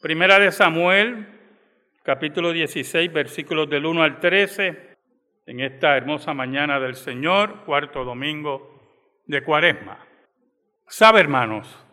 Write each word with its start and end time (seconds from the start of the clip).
Primera 0.00 0.38
de 0.38 0.50
Samuel, 0.50 1.26
capítulo 2.02 2.52
16, 2.52 3.12
versículos 3.12 3.68
del 3.68 3.84
1 3.84 4.02
al 4.02 4.18
13, 4.18 4.96
en 5.44 5.60
esta 5.60 5.94
hermosa 5.94 6.32
mañana 6.32 6.80
del 6.80 6.94
Señor, 6.94 7.64
cuarto 7.66 8.02
domingo 8.02 8.80
de 9.26 9.44
Cuaresma. 9.44 9.98
Sabe, 10.86 11.20
hermanos, 11.20 11.84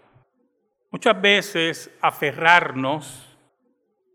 muchas 0.90 1.22
veces 1.22 1.98
aferrarnos 2.02 3.38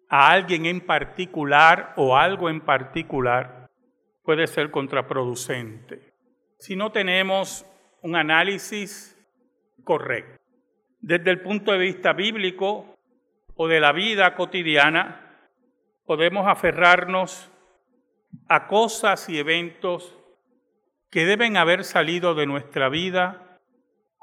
a 0.09 0.30
alguien 0.30 0.64
en 0.64 0.80
particular 0.80 1.93
o 1.96 2.16
algo 2.16 2.48
en 2.48 2.62
particular 2.62 3.68
puede 4.22 4.46
ser 4.46 4.70
contraproducente 4.70 6.12
si 6.62 6.77
no 6.77 6.93
tenemos 6.93 7.66
un 8.02 8.14
análisis 8.14 9.18
correcto. 9.84 10.40
Desde 11.00 11.30
el 11.30 11.40
punto 11.40 11.72
de 11.72 11.79
vista 11.79 12.12
bíblico, 12.12 12.91
o 13.55 13.69
de 13.69 13.80
la 13.80 13.92
vida 13.92 14.34
cotidiana, 14.34 15.48
podemos 16.05 16.47
aferrarnos 16.47 17.51
a 18.48 18.66
cosas 18.66 19.29
y 19.29 19.38
eventos 19.38 20.16
que 21.10 21.27
deben 21.27 21.57
haber 21.57 21.84
salido 21.84 22.34
de 22.34 22.46
nuestra 22.46 22.88
vida 22.88 23.60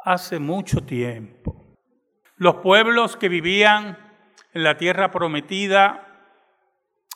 hace 0.04 0.40
mucho 0.40 0.82
tiempo. 0.84 1.78
Los 2.38 2.56
pueblos 2.56 3.18
que 3.18 3.30
vivían 3.30 3.98
en 4.54 4.64
la 4.64 4.78
tierra 4.78 5.12
prometida 5.12 6.06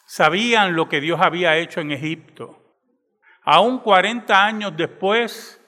sabían 0.06 0.76
lo 0.76 0.90
que 0.90 1.02
Dios 1.02 1.20
había 1.22 1.58
hecho 1.58 1.82
en 1.82 1.92
Egipto. 1.92 2.60
Aún 3.44 3.80
40 3.80 4.46
años 4.46 4.78
después 4.78 5.60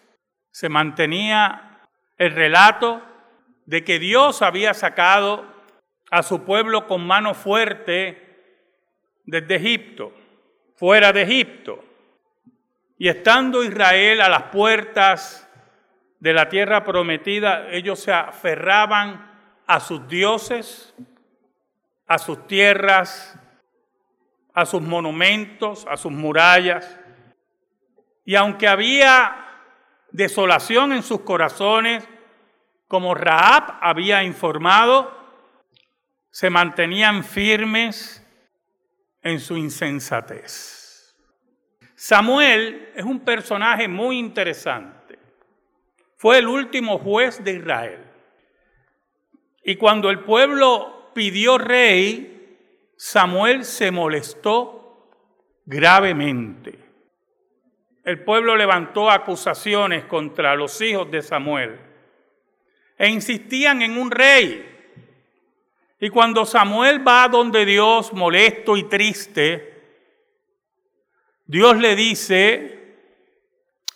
se 0.51 0.69
mantenía 0.69 1.81
el 2.17 2.31
relato 2.31 3.01
de 3.65 3.83
que 3.83 3.97
Dios 3.97 4.41
había 4.41 4.73
sacado 4.73 5.54
a 6.11 6.23
su 6.23 6.43
pueblo 6.43 6.87
con 6.87 7.05
mano 7.05 7.33
fuerte 7.33 8.25
desde 9.25 9.55
Egipto, 9.55 10.13
fuera 10.75 11.11
de 11.11 11.23
Egipto. 11.23 11.83
Y 12.97 13.09
estando 13.09 13.63
Israel 13.63 14.21
a 14.21 14.29
las 14.29 14.43
puertas 14.43 15.49
de 16.19 16.33
la 16.33 16.47
tierra 16.47 16.83
prometida, 16.83 17.69
ellos 17.71 17.99
se 17.99 18.13
aferraban 18.13 19.31
a 19.67 19.79
sus 19.79 20.07
dioses, 20.07 20.93
a 22.07 22.17
sus 22.17 22.47
tierras, 22.47 23.37
a 24.53 24.65
sus 24.65 24.81
monumentos, 24.81 25.85
a 25.89 25.97
sus 25.97 26.11
murallas. 26.11 26.99
Y 28.23 28.35
aunque 28.35 28.67
había 28.67 29.45
desolación 30.11 30.93
en 30.93 31.03
sus 31.03 31.21
corazones, 31.21 32.07
como 32.87 33.13
Raab 33.13 33.79
había 33.81 34.23
informado, 34.23 35.24
se 36.35 36.49
mantenían 36.49 37.23
firmes 37.23 38.21
en 39.21 39.39
su 39.39 39.55
insensatez. 39.55 41.15
Samuel 41.95 42.89
es 42.93 43.05
un 43.05 43.21
personaje 43.21 43.87
muy 43.87 44.19
interesante. 44.19 45.17
Fue 46.17 46.39
el 46.39 46.47
último 46.47 46.97
juez 46.97 47.41
de 47.41 47.53
Israel. 47.53 47.99
Y 49.63 49.77
cuando 49.77 50.09
el 50.09 50.25
pueblo 50.25 51.09
pidió 51.13 51.57
rey, 51.57 52.91
Samuel 52.97 53.63
se 53.63 53.89
molestó 53.91 55.07
gravemente. 55.65 56.77
El 58.03 58.25
pueblo 58.25 58.57
levantó 58.57 59.09
acusaciones 59.09 60.03
contra 60.03 60.53
los 60.57 60.81
hijos 60.81 61.09
de 61.09 61.21
Samuel 61.21 61.79
e 62.97 63.07
insistían 63.07 63.81
en 63.81 63.97
un 63.97 64.11
rey. 64.11 64.74
Y 66.05 66.11
cuando 66.11 66.45
Samuel 66.45 67.01
va 67.05 67.27
donde 67.27 67.65
Dios 67.65 68.13
molesto 68.13 68.77
y 68.77 68.83
triste, 68.83 69.73
Dios 71.47 71.77
le 71.77 71.95
dice, 71.95 72.95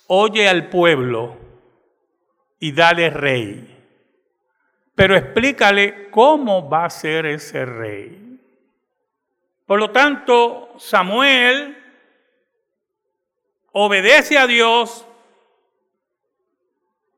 oye 0.08 0.48
al 0.48 0.70
pueblo 0.70 1.36
y 2.58 2.72
dale 2.72 3.10
rey. 3.10 3.86
Pero 4.92 5.14
explícale 5.14 6.10
cómo 6.10 6.68
va 6.68 6.86
a 6.86 6.90
ser 6.90 7.26
ese 7.26 7.64
rey. 7.64 8.40
Por 9.64 9.78
lo 9.78 9.92
tanto, 9.92 10.74
Samuel 10.78 11.78
obedece 13.70 14.36
a 14.36 14.48
Dios, 14.48 15.06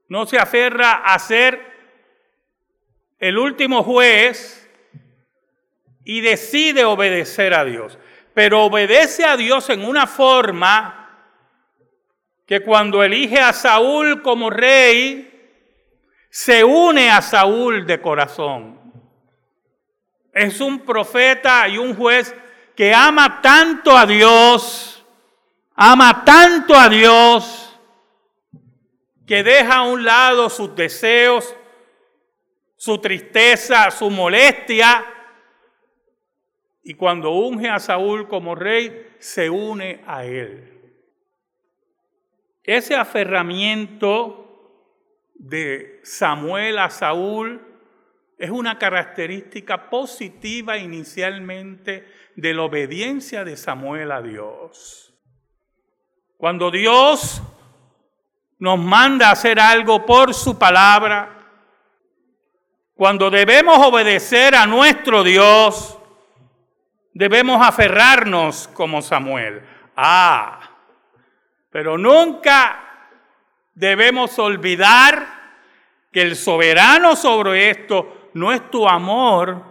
no 0.08 0.26
se 0.26 0.36
aferra 0.36 1.02
a 1.02 1.18
ser 1.18 1.58
el 3.18 3.38
último 3.38 3.82
juez, 3.82 4.61
y 6.04 6.20
decide 6.20 6.84
obedecer 6.84 7.54
a 7.54 7.64
Dios. 7.64 7.98
Pero 8.34 8.64
obedece 8.64 9.24
a 9.24 9.36
Dios 9.36 9.68
en 9.70 9.84
una 9.84 10.06
forma 10.06 11.02
que 12.46 12.60
cuando 12.60 13.02
elige 13.02 13.38
a 13.38 13.52
Saúl 13.52 14.22
como 14.22 14.50
rey, 14.50 15.28
se 16.30 16.64
une 16.64 17.10
a 17.10 17.20
Saúl 17.22 17.86
de 17.86 18.00
corazón. 18.00 18.80
Es 20.32 20.60
un 20.60 20.80
profeta 20.80 21.68
y 21.68 21.76
un 21.78 21.94
juez 21.94 22.34
que 22.74 22.94
ama 22.94 23.40
tanto 23.42 23.96
a 23.96 24.06
Dios, 24.06 25.04
ama 25.74 26.24
tanto 26.24 26.74
a 26.74 26.88
Dios, 26.88 27.78
que 29.26 29.42
deja 29.42 29.76
a 29.76 29.82
un 29.82 30.04
lado 30.04 30.48
sus 30.48 30.74
deseos, 30.74 31.54
su 32.76 32.98
tristeza, 32.98 33.90
su 33.90 34.10
molestia, 34.10 35.04
y 36.82 36.94
cuando 36.94 37.30
unge 37.30 37.68
a 37.68 37.78
Saúl 37.78 38.28
como 38.28 38.54
rey, 38.54 39.14
se 39.18 39.48
une 39.48 40.02
a 40.06 40.24
él. 40.24 40.80
Ese 42.64 42.96
aferramiento 42.96 44.42
de 45.34 46.00
Samuel 46.02 46.78
a 46.78 46.90
Saúl 46.90 47.60
es 48.38 48.50
una 48.50 48.78
característica 48.78 49.88
positiva 49.88 50.76
inicialmente 50.76 52.06
de 52.34 52.54
la 52.54 52.62
obediencia 52.62 53.44
de 53.44 53.56
Samuel 53.56 54.10
a 54.10 54.22
Dios. 54.22 55.14
Cuando 56.36 56.70
Dios 56.72 57.40
nos 58.58 58.78
manda 58.78 59.30
hacer 59.30 59.60
algo 59.60 60.04
por 60.04 60.34
su 60.34 60.58
palabra, 60.58 61.38
cuando 62.94 63.30
debemos 63.30 63.78
obedecer 63.78 64.54
a 64.54 64.66
nuestro 64.66 65.22
Dios, 65.22 65.98
debemos 67.14 67.60
aferrarnos 67.60 68.68
como 68.68 69.02
Samuel. 69.02 69.62
Ah, 69.96 70.60
pero 71.70 71.98
nunca 71.98 73.08
debemos 73.74 74.38
olvidar 74.38 75.42
que 76.10 76.22
el 76.22 76.36
soberano 76.36 77.16
sobre 77.16 77.70
esto 77.70 78.30
no 78.34 78.52
es 78.52 78.70
tu 78.70 78.88
amor 78.88 79.62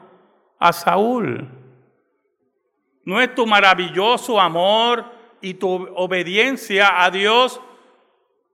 a 0.59 0.74
Saúl, 0.74 1.47
no 3.03 3.22
es 3.22 3.34
tu 3.34 3.46
maravilloso 3.46 4.40
amor 4.40 5.06
y 5.41 5.56
tu 5.56 5.69
obediencia 5.96 7.03
a 7.03 7.09
Dios 7.09 7.59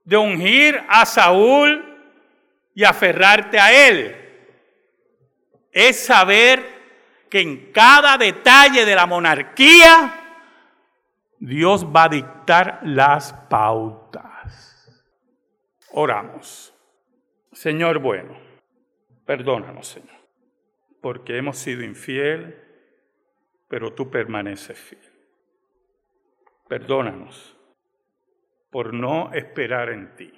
de 0.04 0.16
ungir 0.16 0.82
a 0.88 1.04
Saúl 1.04 1.84
y 2.74 2.84
aferrarte 2.84 3.58
a 3.58 3.88
él. 3.88 4.16
Es 5.70 6.06
saber 6.06 6.77
que 7.30 7.40
en 7.40 7.72
cada 7.72 8.16
detalle 8.16 8.84
de 8.84 8.94
la 8.94 9.06
monarquía 9.06 10.28
Dios 11.38 11.86
va 11.86 12.04
a 12.04 12.08
dictar 12.08 12.80
las 12.82 13.32
pautas. 13.32 15.04
Oramos. 15.92 16.74
Señor 17.52 17.98
bueno, 17.98 18.36
perdónanos, 19.24 19.88
Señor, 19.88 20.16
porque 21.00 21.36
hemos 21.36 21.58
sido 21.58 21.82
infiel, 21.82 22.56
pero 23.68 23.92
tú 23.92 24.10
permaneces 24.10 24.78
fiel. 24.78 25.02
Perdónanos 26.68 27.56
por 28.70 28.92
no 28.92 29.32
esperar 29.32 29.90
en 29.90 30.14
ti. 30.14 30.32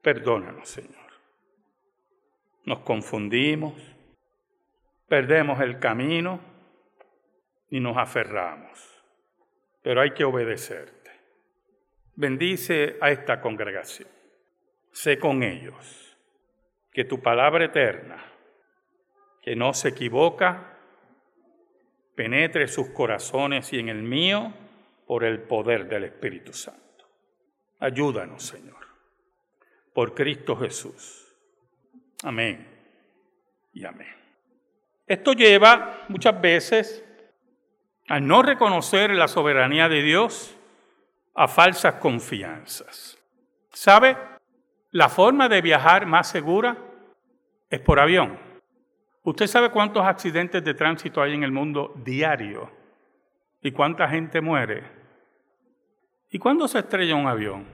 Perdónanos, 0.00 0.68
Señor. 0.68 1.12
Nos 2.64 2.80
confundimos, 2.80 3.74
perdemos 5.12 5.60
el 5.60 5.78
camino 5.78 6.40
y 7.68 7.80
nos 7.80 7.98
aferramos. 7.98 9.04
Pero 9.82 10.00
hay 10.00 10.12
que 10.12 10.24
obedecerte. 10.24 11.10
Bendice 12.14 12.96
a 12.98 13.10
esta 13.10 13.38
congregación. 13.42 14.08
Sé 14.90 15.18
con 15.18 15.42
ellos 15.42 16.16
que 16.92 17.04
tu 17.04 17.20
palabra 17.20 17.66
eterna, 17.66 18.24
que 19.42 19.54
no 19.54 19.74
se 19.74 19.88
equivoca, 19.88 20.78
penetre 22.14 22.66
sus 22.66 22.88
corazones 22.88 23.70
y 23.74 23.80
en 23.80 23.90
el 23.90 24.02
mío 24.02 24.54
por 25.06 25.24
el 25.24 25.42
poder 25.42 25.90
del 25.90 26.04
Espíritu 26.04 26.54
Santo. 26.54 27.06
Ayúdanos, 27.80 28.44
Señor, 28.44 28.86
por 29.92 30.14
Cristo 30.14 30.56
Jesús. 30.56 31.36
Amén 32.22 32.66
y 33.74 33.84
amén. 33.84 34.21
Esto 35.12 35.34
lleva 35.34 36.06
muchas 36.08 36.40
veces 36.40 37.04
a 38.08 38.18
no 38.18 38.40
reconocer 38.40 39.10
la 39.10 39.28
soberanía 39.28 39.86
de 39.86 40.00
Dios 40.00 40.56
a 41.34 41.48
falsas 41.48 41.96
confianzas. 41.96 43.18
¿Sabe? 43.74 44.16
La 44.90 45.10
forma 45.10 45.50
de 45.50 45.60
viajar 45.60 46.06
más 46.06 46.30
segura 46.30 46.78
es 47.68 47.78
por 47.80 48.00
avión. 48.00 48.38
¿Usted 49.22 49.48
sabe 49.48 49.68
cuántos 49.68 50.02
accidentes 50.02 50.64
de 50.64 50.72
tránsito 50.72 51.20
hay 51.20 51.34
en 51.34 51.42
el 51.42 51.52
mundo 51.52 51.92
diario? 52.02 52.72
¿Y 53.60 53.70
cuánta 53.70 54.08
gente 54.08 54.40
muere? 54.40 54.82
¿Y 56.30 56.38
cuándo 56.38 56.66
se 56.66 56.78
estrella 56.78 57.16
un 57.16 57.26
avión? 57.26 57.66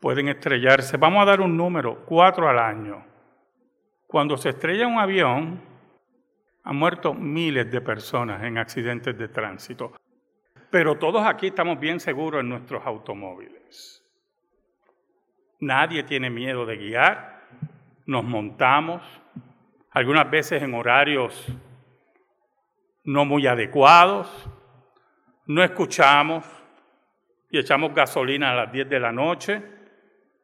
Pueden 0.00 0.26
estrellarse, 0.28 0.96
vamos 0.96 1.22
a 1.22 1.26
dar 1.26 1.40
un 1.40 1.56
número, 1.56 2.04
cuatro 2.04 2.48
al 2.48 2.58
año. 2.58 3.04
Cuando 4.08 4.36
se 4.36 4.48
estrella 4.48 4.88
un 4.88 4.98
avión, 4.98 5.73
han 6.64 6.76
muerto 6.76 7.12
miles 7.12 7.70
de 7.70 7.80
personas 7.82 8.42
en 8.42 8.56
accidentes 8.56 9.16
de 9.16 9.28
tránsito. 9.28 9.92
Pero 10.70 10.96
todos 10.96 11.24
aquí 11.24 11.48
estamos 11.48 11.78
bien 11.78 12.00
seguros 12.00 12.40
en 12.40 12.48
nuestros 12.48 12.84
automóviles. 12.84 14.02
Nadie 15.60 16.02
tiene 16.02 16.30
miedo 16.30 16.66
de 16.66 16.76
guiar, 16.76 17.42
nos 18.06 18.24
montamos, 18.24 19.02
algunas 19.90 20.28
veces 20.28 20.62
en 20.62 20.74
horarios 20.74 21.46
no 23.04 23.24
muy 23.24 23.46
adecuados, 23.46 24.48
no 25.46 25.62
escuchamos 25.62 26.44
y 27.50 27.58
echamos 27.58 27.94
gasolina 27.94 28.50
a 28.50 28.54
las 28.54 28.72
10 28.72 28.88
de 28.88 29.00
la 29.00 29.12
noche. 29.12 29.62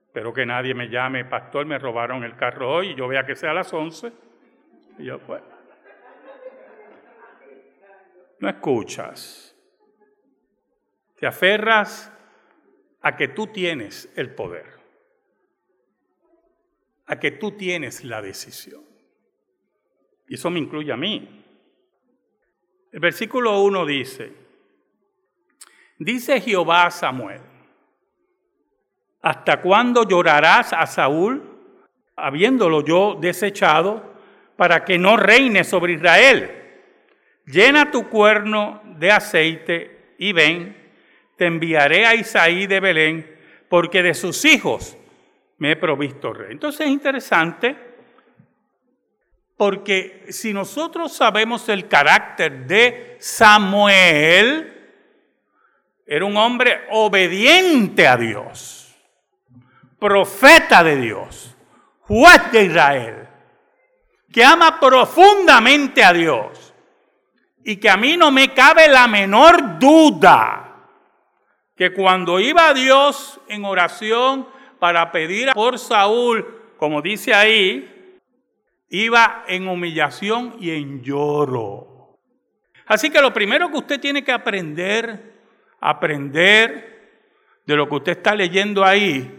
Espero 0.07 0.33
que 0.33 0.45
nadie 0.45 0.75
me 0.75 0.89
llame, 0.89 1.25
pastor, 1.25 1.67
me 1.67 1.79
robaron 1.79 2.23
el 2.25 2.37
carro 2.37 2.71
hoy 2.71 2.91
y 2.91 2.95
yo 2.95 3.09
vea 3.09 3.25
que 3.25 3.35
sea 3.35 3.51
a 3.53 3.55
las 3.55 3.73
11. 3.73 4.13
Y 4.99 5.05
yo, 5.05 5.19
pues, 5.21 5.43
no 8.41 8.49
escuchas. 8.49 9.55
Te 11.17 11.27
aferras 11.27 12.11
a 13.03 13.17
que 13.17 13.29
tú 13.29 13.47
tienes 13.49 14.11
el 14.17 14.35
poder, 14.35 14.67
a 17.07 17.19
que 17.19 17.33
tú 17.33 17.53
tienes 17.53 18.03
la 18.05 18.21
decisión. 18.23 18.83
Y 20.27 20.35
eso 20.35 20.49
me 20.51 20.59
incluye 20.59 20.93
a 20.93 20.97
mí. 20.97 21.45
El 22.93 23.01
versículo 23.01 23.61
1 23.61 23.87
dice, 23.87 24.33
dice 25.99 26.41
Jehová 26.41 26.87
a 26.87 26.91
Samuel, 26.91 27.43
¿hasta 29.23 29.61
cuándo 29.61 30.09
llorarás 30.09 30.73
a 30.73 30.87
Saúl, 30.87 31.43
habiéndolo 32.17 32.85
yo 32.85 33.19
desechado, 33.21 34.15
para 34.57 34.85
que 34.85 34.99
no 34.99 35.17
reine 35.17 35.63
sobre 35.63 35.95
Israel? 35.95 36.60
Llena 37.51 37.91
tu 37.91 38.09
cuerno 38.09 38.81
de 38.85 39.11
aceite 39.11 40.15
y 40.19 40.33
ven, 40.33 40.77
te 41.37 41.47
enviaré 41.47 42.07
a 42.07 42.15
Isaí 42.15 42.67
de 42.67 42.81
Belén, 42.81 43.39
porque 43.69 44.03
de 44.03 44.15
sus 44.15 44.45
hijos 44.45 44.97
me 45.59 45.73
he 45.73 45.77
provisto 45.77 46.33
rey. 46.33 46.53
Entonces 46.53 46.87
es 46.87 46.93
interesante 46.93 47.77
porque 49.57 50.27
si 50.29 50.53
nosotros 50.53 51.13
sabemos 51.13 51.69
el 51.69 51.89
carácter 51.89 52.67
de 52.67 53.17
Samuel, 53.21 54.77
era 56.07 56.25
un 56.25 56.37
hombre 56.37 56.87
obediente 56.91 58.07
a 58.07 58.17
Dios, 58.17 58.95
profeta 59.99 60.83
de 60.83 60.97
Dios, 60.97 61.57
juez 62.01 62.53
de 62.53 62.65
Israel, 62.65 63.29
que 64.33 64.45
ama 64.45 64.81
profundamente 64.81 66.03
a 66.03 66.13
Dios 66.13 66.60
y 67.65 67.77
que 67.77 67.91
a 67.91 67.97
mí 67.97 68.17
no 68.17 68.31
me 68.31 68.53
cabe 68.55 68.89
la 68.89 69.07
menor 69.07 69.79
duda 69.79 70.71
que 71.77 71.93
cuando 71.93 72.41
iba 72.41 72.69
a 72.69 72.75
Dios 72.75 73.41
en 73.49 73.65
oración 73.65 74.47
para 74.79 75.11
pedir 75.13 75.53
por 75.55 75.79
Saúl, 75.79 76.47
como 76.77 77.01
dice 77.01 77.33
ahí, 77.33 78.19
iba 78.91 79.45
en 79.49 79.69
humillación 79.69 80.57
y 80.61 80.71
en 80.71 81.03
lloro. 81.03 82.19
Así 82.87 83.09
que 83.09 83.23
lo 83.23 83.33
primero 83.33 83.71
que 83.71 83.79
usted 83.79 84.01
tiene 84.01 84.25
que 84.25 84.33
aprender, 84.33 85.39
aprender 85.81 86.91
de 87.65 87.77
lo 87.77 87.89
que 87.89 87.95
usted 87.95 88.13
está 88.13 88.35
leyendo 88.35 88.85
ahí, 88.85 89.31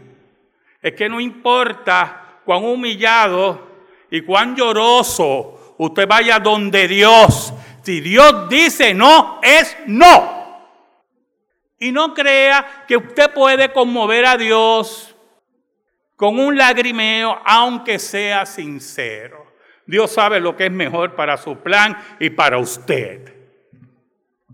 es 0.82 0.94
que 0.94 1.10
no 1.10 1.20
importa 1.20 2.40
cuán 2.46 2.64
humillado 2.64 3.68
y 4.10 4.22
cuán 4.22 4.56
lloroso 4.56 5.76
usted 5.78 6.08
vaya 6.08 6.40
donde 6.40 6.88
Dios, 6.88 7.54
si 7.84 8.02
Dios 8.02 8.50
dice 8.50 8.94
no, 8.94 9.40
es 9.42 9.76
no. 9.88 10.42
Y 11.80 11.92
no 11.92 12.14
crea 12.14 12.86
que 12.88 12.98
usted 12.98 13.34
puede 13.34 13.72
conmover 13.72 14.26
a 14.26 14.38
Dios 14.38 15.16
con 16.16 16.38
un 16.38 16.56
lagrimeo, 16.56 17.42
aunque 17.44 17.98
sea 17.98 18.46
sincero. 18.46 19.52
Dios 19.88 20.12
sabe 20.12 20.40
lo 20.40 20.56
que 20.56 20.68
es 20.68 20.72
mejor 20.72 21.16
para 21.16 21.38
su 21.38 21.58
plan 21.58 21.98
y 22.20 22.30
para 22.30 22.60
usted, 22.60 23.36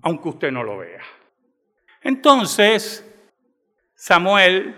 aunque 0.02 0.30
usted 0.30 0.52
no 0.52 0.64
lo 0.64 0.78
vea. 0.78 1.04
Entonces, 2.02 3.06
Samuel, 3.94 4.76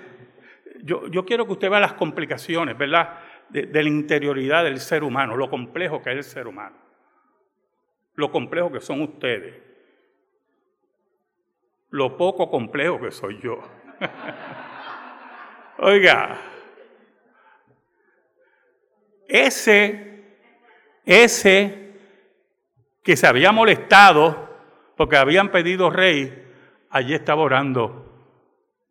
yo, 0.82 1.26
quiero 1.26 1.46
que 1.46 1.54
usted 1.54 1.70
vea 1.70 1.80
las 1.80 1.94
complicaciones, 1.94 2.78
¿verdad? 2.78 3.20
De, 3.50 3.68
la 3.72 3.88
interioridad 3.90 4.64
del 4.64 4.80
ser 4.80 5.04
humano, 5.04 5.36
lo 5.36 5.50
complejo 5.50 6.02
que 6.02 6.12
es 6.12 6.18
el 6.18 6.24
ser 6.24 6.48
humano, 6.48 6.76
lo 8.20 8.32
complejo 8.32 8.70
que 8.70 8.82
son 8.82 9.02
ustedes, 9.02 9.56
lo 11.90 12.18
poco 12.18 12.52
complejo 12.52 13.00
que 13.00 13.12
soy 13.12 13.40
yo. 13.40 13.62
Oiga, 15.78 16.38
ese 19.26 20.26
ese 21.06 21.94
que 23.02 23.16
se 23.16 23.26
había 23.26 23.54
molestado 23.54 24.50
porque 24.98 25.16
habían 25.16 25.50
pedido 25.50 25.90
rey, 25.90 26.46
allí 26.90 27.14
estaba 27.14 27.42
orando 27.42 28.36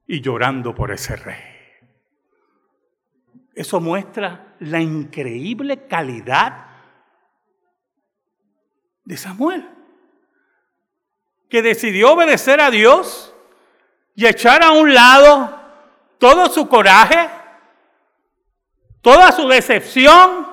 y 0.06 0.22
llorando 0.22 0.74
por 0.74 0.90
ese 0.90 1.16
rey. 1.16 1.44
Eso 3.54 3.78
muestra 3.78 4.54
la 4.60 4.80
increíble 4.80 5.86
calidad 5.86 6.67
de 9.08 9.16
Samuel, 9.16 9.66
que 11.48 11.62
decidió 11.62 12.12
obedecer 12.12 12.60
a 12.60 12.70
Dios 12.70 13.34
y 14.14 14.26
echar 14.26 14.62
a 14.62 14.72
un 14.72 14.92
lado 14.92 15.58
todo 16.18 16.50
su 16.50 16.68
coraje, 16.68 17.30
toda 19.00 19.32
su 19.32 19.48
decepción, 19.48 20.46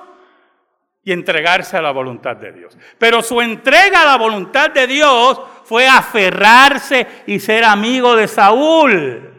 y 1.04 1.12
entregarse 1.12 1.76
a 1.76 1.82
la 1.82 1.92
voluntad 1.92 2.34
de 2.34 2.50
Dios. 2.50 2.76
Pero 2.98 3.22
su 3.22 3.40
entrega 3.42 4.02
a 4.02 4.06
la 4.06 4.16
voluntad 4.16 4.70
de 4.70 4.86
Dios 4.86 5.38
fue 5.64 5.86
aferrarse 5.86 7.06
y 7.26 7.38
ser 7.38 7.62
amigo 7.62 8.16
de 8.16 8.26
Saúl. 8.26 9.32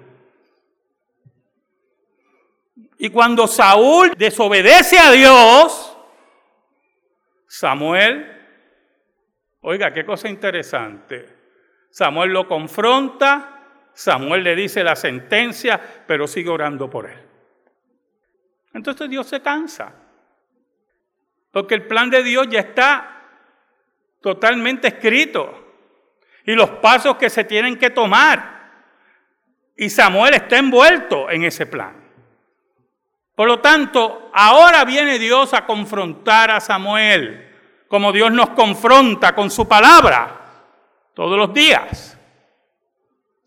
Y 3.00 3.09
cuando 3.09 3.47
Saúl 3.47 4.13
desobedece 4.15 4.97
a 4.97 5.12
Dios, 5.12 5.97
Samuel, 7.47 8.37
oiga, 9.67 9.91
qué 9.91 10.05
cosa 10.05 10.29
interesante. 10.29 11.27
Samuel 11.89 12.31
lo 12.31 12.47
confronta, 12.47 13.89
Samuel 13.93 14.43
le 14.43 14.55
dice 14.55 14.81
la 14.81 14.95
sentencia, 14.95 15.77
pero 16.07 16.25
sigue 16.25 16.50
orando 16.50 16.89
por 16.89 17.09
él. 17.09 17.19
Entonces 18.74 19.09
Dios 19.09 19.27
se 19.27 19.41
cansa. 19.41 19.93
Porque 21.51 21.75
el 21.75 21.86
plan 21.86 22.09
de 22.09 22.24
Dios 22.24 22.47
ya 22.50 22.62
está 22.62 23.24
totalmente 24.21 24.88
escrito. 24.88 25.75
Y 26.45 26.53
los 26.53 26.69
pasos 26.69 27.17
que 27.17 27.29
se 27.29 27.43
tienen 27.43 27.77
que 27.77 27.89
tomar. 27.89 28.71
Y 29.75 29.89
Samuel 29.89 30.36
está 30.36 30.59
envuelto 30.59 31.29
en 31.29 31.43
ese 31.43 31.65
plan. 31.65 31.93
Por 33.36 33.50
lo 33.50 33.59
tanto, 33.59 34.31
ahora 34.33 34.86
viene 34.86 35.19
Dios 35.19 35.53
a 35.53 35.65
confrontar 35.65 36.51
a 36.51 36.62
Samuel, 36.62 37.46
como 37.88 38.12
Dios 38.12 38.32
nos 38.32 38.50
confronta 38.50 39.34
con 39.34 39.50
su 39.50 39.67
palabra 39.67 40.41
todos 41.13 41.38
los 41.38 41.53
días. 41.53 42.17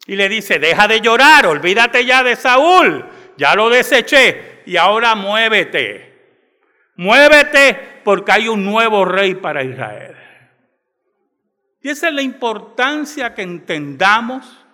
Y 0.07 0.17
le 0.17 0.29
dice, 0.29 0.59
deja 0.59 0.89
de 0.89 1.01
llorar, 1.01 1.47
olvídate 1.47 2.05
ya 2.05 2.23
de 2.23 2.37
Saúl, 2.37 3.05
ya 3.37 3.55
lo 3.55 3.69
deseché, 3.69 4.63
y 4.67 4.77
ahora 4.77 5.15
muévete 5.15 6.11
Muévete 7.01 8.03
porque 8.05 8.31
hay 8.31 8.49
un 8.49 8.63
nuevo 8.63 9.07
rey 9.07 9.35
para 9.35 9.65
Israel. 9.65 10.15
Y 11.81 11.89
esa 11.89 12.09
es 12.09 12.15
la 12.15 12.21
importancia 12.21 13.35
que 13.35 13.41
entendamos 13.41 14.67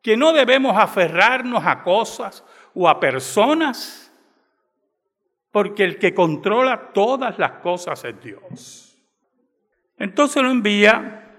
que 0.00 0.16
no 0.16 0.32
debemos 0.32 0.76
aferrarnos 0.78 1.66
a 1.66 1.82
cosas 1.82 2.44
o 2.72 2.88
a 2.88 3.00
personas, 3.00 4.03
porque 5.54 5.84
el 5.84 6.00
que 6.00 6.12
controla 6.12 6.90
todas 6.92 7.38
las 7.38 7.52
cosas 7.60 8.02
es 8.02 8.20
Dios. 8.20 9.00
Entonces 9.96 10.42
lo 10.42 10.50
envía 10.50 11.30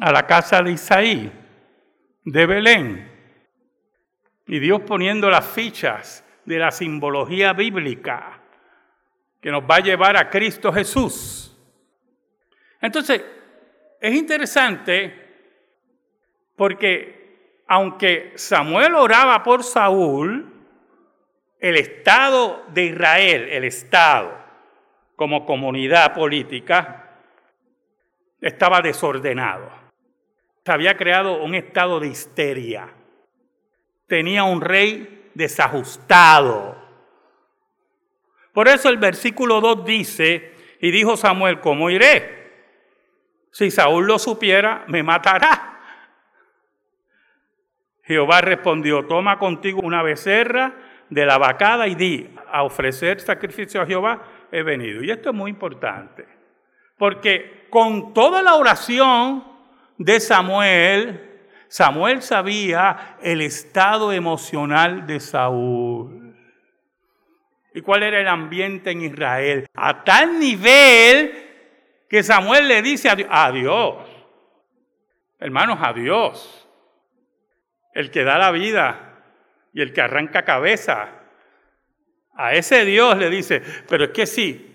a 0.00 0.12
la 0.12 0.26
casa 0.26 0.62
de 0.62 0.72
Isaí, 0.72 1.30
de 2.24 2.46
Belén. 2.46 3.12
Y 4.46 4.58
Dios 4.60 4.80
poniendo 4.86 5.28
las 5.28 5.46
fichas 5.46 6.24
de 6.46 6.58
la 6.58 6.70
simbología 6.70 7.52
bíblica 7.52 8.40
que 9.42 9.50
nos 9.50 9.64
va 9.64 9.76
a 9.76 9.80
llevar 9.80 10.16
a 10.16 10.30
Cristo 10.30 10.72
Jesús. 10.72 11.54
Entonces, 12.80 13.22
es 14.00 14.14
interesante 14.14 15.12
porque 16.56 17.60
aunque 17.66 18.32
Samuel 18.36 18.94
oraba 18.94 19.42
por 19.42 19.64
Saúl, 19.64 20.55
el 21.60 21.76
Estado 21.76 22.64
de 22.68 22.84
Israel, 22.84 23.48
el 23.50 23.64
Estado 23.64 24.36
como 25.16 25.46
comunidad 25.46 26.14
política, 26.14 27.18
estaba 28.40 28.82
desordenado. 28.82 29.70
Se 30.64 30.72
había 30.72 30.96
creado 30.96 31.42
un 31.42 31.54
estado 31.54 32.00
de 32.00 32.08
histeria. 32.08 32.88
Tenía 34.06 34.44
un 34.44 34.60
rey 34.60 35.30
desajustado. 35.34 36.76
Por 38.52 38.68
eso 38.68 38.88
el 38.88 38.98
versículo 38.98 39.60
2 39.60 39.84
dice, 39.84 40.54
y 40.80 40.90
dijo 40.90 41.16
Samuel, 41.16 41.60
¿cómo 41.60 41.90
iré? 41.90 42.36
Si 43.50 43.70
Saúl 43.70 44.06
lo 44.06 44.18
supiera, 44.18 44.84
me 44.88 45.02
matará. 45.02 45.80
Jehová 48.02 48.40
respondió, 48.40 49.06
toma 49.06 49.38
contigo 49.38 49.80
una 49.82 50.02
becerra 50.02 50.74
de 51.10 51.26
la 51.26 51.38
vacada 51.38 51.86
y 51.86 51.94
di, 51.94 52.30
a 52.50 52.62
ofrecer 52.62 53.20
sacrificio 53.20 53.80
a 53.80 53.86
Jehová 53.86 54.22
he 54.50 54.62
venido. 54.62 55.02
Y 55.02 55.10
esto 55.10 55.30
es 55.30 55.34
muy 55.34 55.50
importante, 55.50 56.26
porque 56.98 57.66
con 57.70 58.14
toda 58.14 58.42
la 58.42 58.54
oración 58.54 59.44
de 59.98 60.20
Samuel, 60.20 61.40
Samuel 61.68 62.22
sabía 62.22 63.16
el 63.22 63.40
estado 63.40 64.12
emocional 64.12 65.06
de 65.06 65.20
Saúl. 65.20 66.36
¿Y 67.74 67.82
cuál 67.82 68.02
era 68.02 68.20
el 68.20 68.28
ambiente 68.28 68.90
en 68.90 69.02
Israel? 69.02 69.66
A 69.74 70.02
tal 70.02 70.38
nivel 70.38 71.44
que 72.08 72.22
Samuel 72.22 72.68
le 72.68 72.80
dice 72.80 73.10
a 73.28 73.52
Dios, 73.52 73.96
hermanos, 75.38 75.78
a 75.82 75.92
Dios, 75.92 76.66
el 77.92 78.10
que 78.10 78.24
da 78.24 78.38
la 78.38 78.50
vida 78.50 79.05
y 79.76 79.82
el 79.82 79.92
que 79.92 80.00
arranca 80.00 80.42
cabeza, 80.42 81.10
a 82.34 82.54
ese 82.54 82.86
Dios 82.86 83.18
le 83.18 83.28
dice, 83.28 83.62
pero 83.86 84.04
es 84.04 84.10
que 84.10 84.24
si 84.24 84.74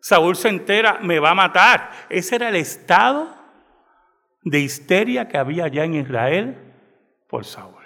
Saúl 0.00 0.34
se 0.34 0.48
entera, 0.48 0.98
me 1.02 1.18
va 1.18 1.32
a 1.32 1.34
matar. 1.34 1.90
Ese 2.08 2.36
era 2.36 2.48
el 2.48 2.56
estado 2.56 3.36
de 4.40 4.60
histeria 4.60 5.28
que 5.28 5.36
había 5.36 5.66
allá 5.66 5.84
en 5.84 5.96
Israel 5.96 6.56
por 7.28 7.44
Saúl. 7.44 7.84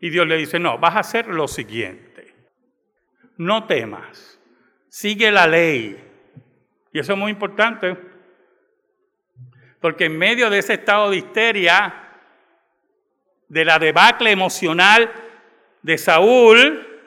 Y 0.00 0.10
Dios 0.10 0.24
le 0.28 0.36
dice, 0.36 0.60
no, 0.60 0.78
vas 0.78 0.94
a 0.94 1.00
hacer 1.00 1.26
lo 1.26 1.48
siguiente, 1.48 2.32
no 3.36 3.66
temas, 3.66 4.38
sigue 4.88 5.32
la 5.32 5.48
ley, 5.48 6.00
y 6.92 6.98
eso 7.00 7.14
es 7.14 7.18
muy 7.18 7.32
importante, 7.32 7.98
porque 9.80 10.04
en 10.04 10.16
medio 10.16 10.48
de 10.48 10.60
ese 10.60 10.74
estado 10.74 11.10
de 11.10 11.16
histeria, 11.16 12.02
de 13.48 13.64
la 13.64 13.80
debacle 13.80 14.30
emocional 14.30 15.23
de 15.84 15.98
Saúl, 15.98 17.02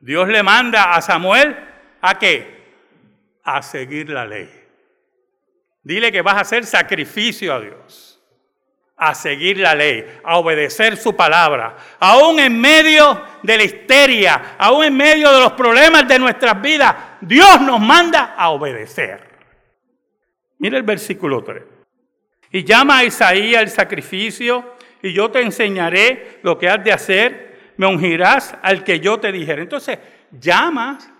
Dios 0.00 0.28
le 0.28 0.42
manda 0.42 0.94
a 0.94 1.00
Samuel 1.00 1.56
a 2.00 2.18
qué? 2.18 2.56
A 3.44 3.62
seguir 3.62 4.10
la 4.10 4.26
ley. 4.26 4.50
Dile 5.84 6.10
que 6.10 6.22
vas 6.22 6.34
a 6.34 6.40
hacer 6.40 6.66
sacrificio 6.66 7.54
a 7.54 7.60
Dios, 7.60 8.20
a 8.96 9.14
seguir 9.14 9.58
la 9.58 9.76
ley, 9.76 10.04
a 10.24 10.38
obedecer 10.38 10.96
su 10.96 11.14
palabra, 11.14 11.76
aún 12.00 12.40
en 12.40 12.60
medio 12.60 13.22
de 13.44 13.58
la 13.58 13.62
histeria, 13.62 14.56
aún 14.58 14.84
en 14.84 14.96
medio 14.96 15.32
de 15.32 15.40
los 15.40 15.52
problemas 15.52 16.08
de 16.08 16.18
nuestras 16.18 16.60
vidas, 16.60 16.96
Dios 17.20 17.60
nos 17.60 17.78
manda 17.78 18.34
a 18.36 18.50
obedecer. 18.50 19.24
Mira 20.58 20.78
el 20.78 20.82
versículo 20.82 21.44
3. 21.44 21.62
Y 22.50 22.64
llama 22.64 22.98
a 22.98 23.04
Isaías 23.04 23.62
el 23.62 23.68
sacrificio, 23.68 24.74
y 25.00 25.12
yo 25.12 25.30
te 25.30 25.42
enseñaré 25.42 26.40
lo 26.42 26.58
que 26.58 26.68
has 26.68 26.82
de 26.82 26.92
hacer, 26.92 27.45
me 27.76 27.86
ungirás 27.86 28.56
al 28.62 28.84
que 28.84 29.00
yo 29.00 29.18
te 29.18 29.32
dijera. 29.32 29.62
Entonces, 29.62 29.98
llamas 30.30 31.10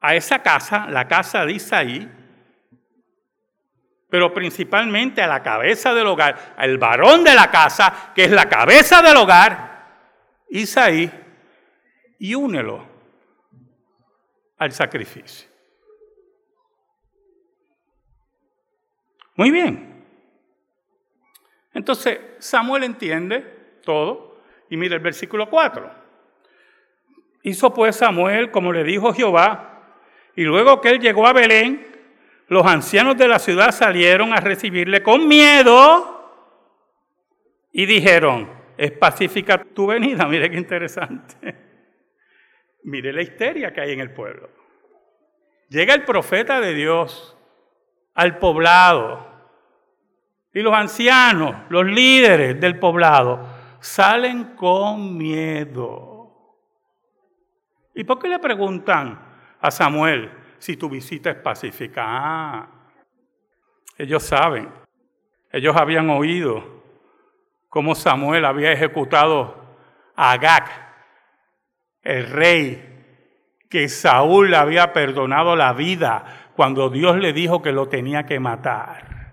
a 0.00 0.14
esa 0.14 0.42
casa, 0.42 0.86
la 0.88 1.08
casa 1.08 1.44
de 1.44 1.52
Isaí, 1.54 2.10
pero 4.08 4.32
principalmente 4.32 5.22
a 5.22 5.26
la 5.26 5.42
cabeza 5.42 5.94
del 5.94 6.06
hogar, 6.06 6.54
al 6.56 6.78
varón 6.78 7.24
de 7.24 7.34
la 7.34 7.50
casa, 7.50 8.12
que 8.14 8.24
es 8.24 8.30
la 8.30 8.48
cabeza 8.48 9.02
del 9.02 9.16
hogar, 9.16 9.88
Isaí, 10.50 11.10
y 12.18 12.34
únelo 12.34 12.86
al 14.58 14.72
sacrificio. 14.72 15.48
Muy 19.36 19.50
bien. 19.50 20.06
Entonces 21.72 22.20
Samuel 22.38 22.84
entiende 22.84 23.40
todo 23.82 24.33
y 24.70 24.76
mira 24.76 24.94
el 24.94 25.02
versículo 25.02 25.48
4. 25.48 25.90
Hizo 27.42 27.74
pues 27.74 27.96
Samuel 27.96 28.50
como 28.50 28.72
le 28.72 28.84
dijo 28.84 29.12
Jehová 29.12 29.74
y 30.34 30.44
luego 30.44 30.80
que 30.80 30.90
él 30.90 31.00
llegó 31.00 31.26
a 31.26 31.32
Belén, 31.32 31.86
los 32.48 32.66
ancianos 32.66 33.16
de 33.16 33.28
la 33.28 33.38
ciudad 33.38 33.70
salieron 33.70 34.32
a 34.32 34.40
recibirle 34.40 35.02
con 35.02 35.28
miedo 35.28 36.14
y 37.72 37.86
dijeron, 37.86 38.50
es 38.76 38.92
pacífica 38.92 39.62
tu 39.62 39.86
venida. 39.86 40.26
Mire 40.28 40.50
qué 40.50 40.56
interesante. 40.56 41.56
Mire 42.84 43.12
la 43.12 43.22
histeria 43.22 43.72
que 43.72 43.80
hay 43.80 43.92
en 43.92 44.00
el 44.00 44.12
pueblo. 44.12 44.50
Llega 45.68 45.94
el 45.94 46.04
profeta 46.04 46.60
de 46.60 46.74
Dios 46.74 47.36
al 48.14 48.38
poblado. 48.38 49.32
Y 50.52 50.60
los 50.60 50.72
ancianos, 50.72 51.56
los 51.68 51.84
líderes 51.84 52.60
del 52.60 52.78
poblado, 52.78 53.44
salen 53.84 54.56
con 54.56 55.18
miedo. 55.18 56.56
¿Y 57.94 58.02
por 58.04 58.18
qué 58.18 58.28
le 58.28 58.38
preguntan 58.38 59.20
a 59.60 59.70
Samuel 59.70 60.32
si 60.58 60.78
tu 60.78 60.88
visita 60.88 61.30
es 61.30 61.36
pacífica? 61.36 62.02
Ah, 62.02 62.68
ellos 63.98 64.22
saben, 64.22 64.70
ellos 65.52 65.76
habían 65.76 66.08
oído 66.08 66.64
cómo 67.68 67.94
Samuel 67.94 68.46
había 68.46 68.72
ejecutado 68.72 69.76
a 70.16 70.32
Agag, 70.32 70.64
el 72.02 72.30
rey, 72.30 72.90
que 73.68 73.90
Saúl 73.90 74.50
le 74.50 74.56
había 74.56 74.94
perdonado 74.94 75.56
la 75.56 75.74
vida 75.74 76.50
cuando 76.56 76.88
Dios 76.88 77.18
le 77.18 77.34
dijo 77.34 77.60
que 77.60 77.72
lo 77.72 77.86
tenía 77.88 78.24
que 78.24 78.40
matar. 78.40 79.23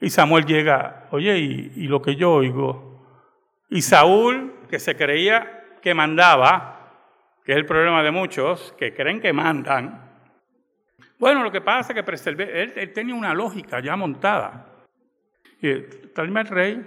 Y 0.00 0.08
Samuel 0.08 0.46
llega, 0.46 1.08
oye, 1.10 1.38
y, 1.38 1.86
lo 1.86 2.00
que 2.00 2.16
yo 2.16 2.32
oigo. 2.32 3.06
Y 3.68 3.82
Saúl, 3.82 4.54
que 4.68 4.78
se 4.78 4.96
creía 4.96 5.76
que 5.82 5.94
mandaba, 5.94 6.96
que 7.44 7.52
es 7.52 7.58
el 7.58 7.66
problema 7.66 8.02
de 8.02 8.10
muchos, 8.10 8.74
que 8.78 8.94
creen 8.94 9.20
que 9.20 9.32
mandan. 9.32 10.10
Bueno, 11.18 11.42
lo 11.42 11.52
que 11.52 11.60
pasa 11.60 11.92
es 11.92 12.02
que 12.02 12.30
él, 12.30 12.72
él 12.76 12.92
tenía 12.94 13.14
una 13.14 13.34
lógica 13.34 13.80
ya 13.80 13.94
montada. 13.94 14.66
Y 15.60 15.82
tráeme 16.14 16.40
al 16.40 16.48
rey. 16.48 16.86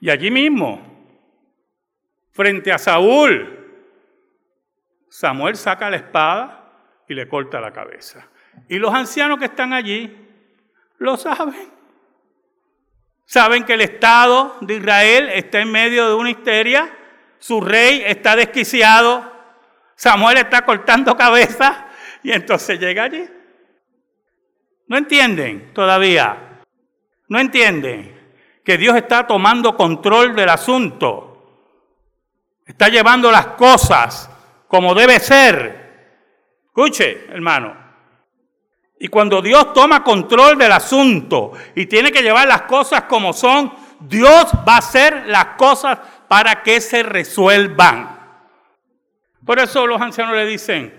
Y 0.00 0.10
allí 0.10 0.30
mismo, 0.30 0.82
frente 2.32 2.72
a 2.72 2.78
Saúl, 2.78 3.58
Samuel 5.08 5.56
saca 5.56 5.88
la 5.88 5.96
espada 5.96 6.72
y 7.08 7.14
le 7.14 7.26
corta 7.26 7.58
la 7.60 7.72
cabeza. 7.72 8.28
Y 8.68 8.78
los 8.78 8.92
ancianos 8.92 9.38
que 9.38 9.46
están 9.46 9.72
allí 9.72 10.22
lo 11.02 11.16
saben. 11.16 11.70
Saben 13.26 13.64
que 13.64 13.74
el 13.74 13.80
Estado 13.80 14.56
de 14.60 14.74
Israel 14.74 15.28
está 15.30 15.60
en 15.60 15.70
medio 15.70 16.08
de 16.08 16.14
una 16.14 16.30
histeria, 16.30 16.90
su 17.38 17.60
rey 17.60 18.02
está 18.06 18.36
desquiciado, 18.36 19.30
Samuel 19.96 20.38
está 20.38 20.64
cortando 20.64 21.16
cabeza 21.16 21.86
y 22.22 22.32
entonces 22.32 22.78
llega 22.78 23.04
allí. 23.04 23.28
¿No 24.86 24.96
entienden 24.96 25.72
todavía? 25.72 26.60
¿No 27.28 27.38
entienden 27.38 28.34
que 28.64 28.76
Dios 28.76 28.96
está 28.96 29.26
tomando 29.26 29.76
control 29.76 30.34
del 30.34 30.48
asunto? 30.48 31.32
Está 32.66 32.88
llevando 32.88 33.30
las 33.30 33.46
cosas 33.48 34.30
como 34.68 34.94
debe 34.94 35.18
ser. 35.18 36.62
Escuche, 36.66 37.26
hermano. 37.30 37.81
Y 39.02 39.08
cuando 39.08 39.42
Dios 39.42 39.72
toma 39.72 40.04
control 40.04 40.56
del 40.56 40.70
asunto 40.70 41.50
y 41.74 41.86
tiene 41.86 42.12
que 42.12 42.22
llevar 42.22 42.46
las 42.46 42.62
cosas 42.62 43.02
como 43.02 43.32
son, 43.32 43.72
Dios 43.98 44.52
va 44.66 44.76
a 44.76 44.78
hacer 44.78 45.26
las 45.26 45.56
cosas 45.56 45.98
para 46.28 46.62
que 46.62 46.80
se 46.80 47.02
resuelvan. 47.02 48.16
Por 49.44 49.58
eso 49.58 49.88
los 49.88 50.00
ancianos 50.00 50.36
le 50.36 50.46
dicen, 50.46 50.94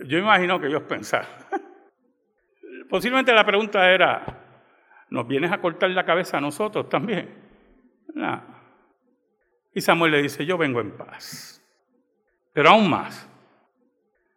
yo 0.00 0.18
imagino 0.18 0.60
que 0.60 0.66
ellos 0.66 0.82
pensaron, 0.82 1.30
Posiblemente 2.90 3.32
la 3.32 3.46
pregunta 3.46 3.90
era, 3.90 4.22
¿nos 5.08 5.26
vienes 5.26 5.50
a 5.52 5.58
cortar 5.58 5.88
la 5.88 6.04
cabeza 6.04 6.36
a 6.36 6.42
nosotros 6.42 6.86
también? 6.90 7.34
Y 9.72 9.80
Samuel 9.80 10.12
le 10.12 10.20
dice, 10.20 10.44
yo 10.44 10.58
vengo 10.58 10.82
en 10.82 10.90
paz. 10.90 11.64
Pero 12.52 12.68
aún 12.68 12.90
más, 12.90 13.26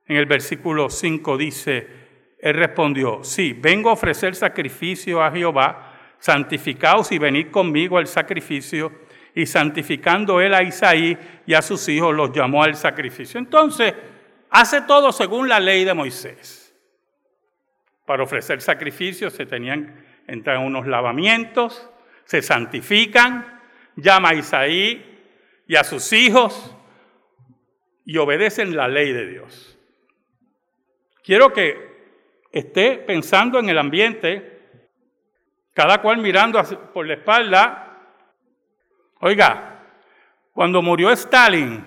en 0.08 0.16
el 0.16 0.28
versículo 0.28 0.90
5 0.90 1.38
dice, 1.38 2.03
él 2.44 2.56
respondió, 2.56 3.24
sí, 3.24 3.54
vengo 3.58 3.90
a 3.90 3.94
ofrecer 3.94 4.36
sacrificio 4.36 5.24
a 5.24 5.32
Jehová, 5.32 5.94
santificaos 6.20 7.10
y 7.14 7.18
venid 7.18 7.50
conmigo 7.52 7.98
al 7.98 8.06
sacrificio. 8.06 8.92
Y 9.34 9.46
santificando 9.46 10.42
él 10.42 10.54
a 10.54 10.62
Isaí 10.62 11.18
y 11.46 11.54
a 11.54 11.62
sus 11.62 11.88
hijos, 11.88 12.14
los 12.14 12.34
llamó 12.34 12.62
al 12.62 12.76
sacrificio. 12.76 13.40
Entonces, 13.40 13.94
hace 14.50 14.82
todo 14.82 15.14
según 15.14 15.48
la 15.48 15.62
ley 15.62 15.86
de 15.86 15.94
Moisés. 15.94 16.76
Para 18.06 18.24
ofrecer 18.24 18.62
sacrificios 18.62 19.32
se 19.32 19.46
tenían 19.46 20.04
entrar 20.28 20.58
en 20.58 20.64
unos 20.64 20.86
lavamientos, 20.86 21.90
se 22.26 22.42
santifican, 22.42 23.62
llama 23.96 24.30
a 24.30 24.34
Isaí 24.34 25.32
y 25.66 25.78
a 25.78 25.86
sus 25.86 26.12
hijos 26.12 26.76
y 28.04 28.18
obedecen 28.18 28.76
la 28.76 28.90
ley 28.90 29.14
de 29.14 29.28
Dios. 29.28 29.80
Quiero 31.24 31.54
que 31.54 31.93
esté 32.54 33.00
pensando 33.00 33.60
en 33.60 33.68
el 33.68 33.78
ambiente, 33.80 34.62
cada 35.74 36.02
cual 36.02 36.20
mirando 36.20 36.62
por 36.94 37.06
la 37.06 37.16
espalda. 37.16 37.98
Oiga, 39.20 39.82
cuando 40.54 40.82
murió 40.82 41.10
Stalin, 41.10 41.84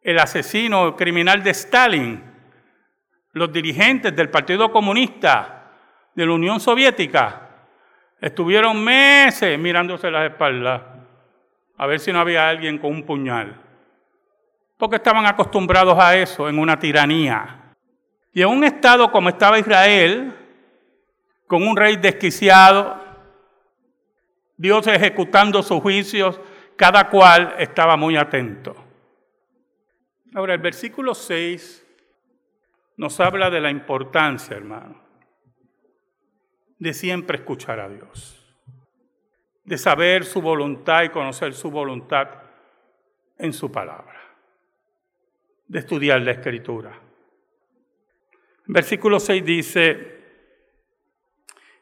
el 0.00 0.18
asesino 0.18 0.94
criminal 0.96 1.42
de 1.42 1.50
Stalin, 1.50 2.22
los 3.32 3.52
dirigentes 3.52 4.14
del 4.14 4.30
Partido 4.30 4.70
Comunista 4.70 5.72
de 6.14 6.26
la 6.26 6.32
Unión 6.32 6.60
Soviética 6.60 7.48
estuvieron 8.20 8.82
meses 8.82 9.58
mirándose 9.58 10.10
las 10.10 10.30
espaldas 10.30 10.82
a 11.76 11.86
ver 11.86 11.98
si 11.98 12.12
no 12.12 12.20
había 12.20 12.48
alguien 12.48 12.78
con 12.78 12.92
un 12.92 13.04
puñal. 13.04 13.60
Porque 14.76 14.96
estaban 14.96 15.26
acostumbrados 15.26 15.98
a 15.98 16.16
eso 16.16 16.48
en 16.48 16.58
una 16.58 16.78
tiranía. 16.78 17.59
Y 18.32 18.42
en 18.42 18.48
un 18.48 18.64
estado 18.64 19.10
como 19.10 19.28
estaba 19.28 19.58
Israel, 19.58 20.34
con 21.46 21.66
un 21.66 21.76
rey 21.76 21.96
desquiciado, 21.96 23.00
Dios 24.56 24.86
ejecutando 24.86 25.62
sus 25.62 25.80
juicios, 25.80 26.40
cada 26.76 27.08
cual 27.08 27.54
estaba 27.58 27.96
muy 27.96 28.16
atento. 28.16 28.76
Ahora, 30.34 30.54
el 30.54 30.60
versículo 30.60 31.14
6 31.14 31.86
nos 32.96 33.18
habla 33.18 33.50
de 33.50 33.60
la 33.60 33.70
importancia, 33.70 34.56
hermano, 34.56 35.00
de 36.78 36.94
siempre 36.94 37.38
escuchar 37.38 37.80
a 37.80 37.88
Dios, 37.88 38.38
de 39.64 39.76
saber 39.76 40.24
su 40.24 40.40
voluntad 40.40 41.02
y 41.02 41.08
conocer 41.08 41.52
su 41.52 41.70
voluntad 41.70 42.28
en 43.38 43.52
su 43.52 43.72
palabra, 43.72 44.20
de 45.66 45.78
estudiar 45.80 46.20
la 46.20 46.32
escritura. 46.32 47.09
Versículo 48.72 49.18
6 49.18 49.44
dice, 49.44 50.20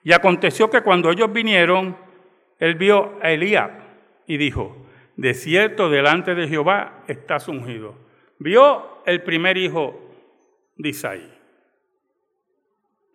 y 0.03 0.13
aconteció 0.13 0.71
que 0.71 0.81
cuando 0.81 1.11
ellos 1.11 1.31
vinieron, 1.31 1.95
él 2.59 2.77
vio 2.77 3.19
a 3.21 3.31
Elías 3.31 3.71
y 4.27 4.39
dijo, 4.39 4.87
de 5.15 5.35
cierto 5.35 5.91
delante 5.91 6.35
de 6.35 6.49
Jehová 6.49 7.05
estás 7.07 7.47
ungido. 7.47 7.95
Vio 8.39 9.03
el 9.05 9.23
primer 9.23 9.59
hijo 9.59 10.01
de 10.77 10.89
Isaí. 10.89 11.31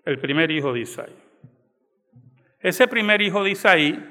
El 0.06 0.20
primer 0.20 0.52
hijo 0.52 0.72
de 0.72 0.82
Isaí. 0.82 1.16
Ese 2.60 2.88
primer 2.88 3.24
hijo 3.24 3.44
de 3.44 3.52
Isaí 3.52 4.10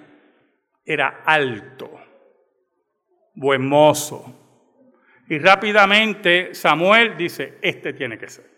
era 0.85 1.23
alto, 1.25 1.89
buen 3.35 3.65
mozo. 3.65 4.25
Y 5.29 5.39
rápidamente 5.39 6.53
Samuel 6.53 7.17
dice, 7.17 7.59
este 7.63 7.93
tiene 7.93 8.19
que 8.19 8.29
ser. 8.29 8.52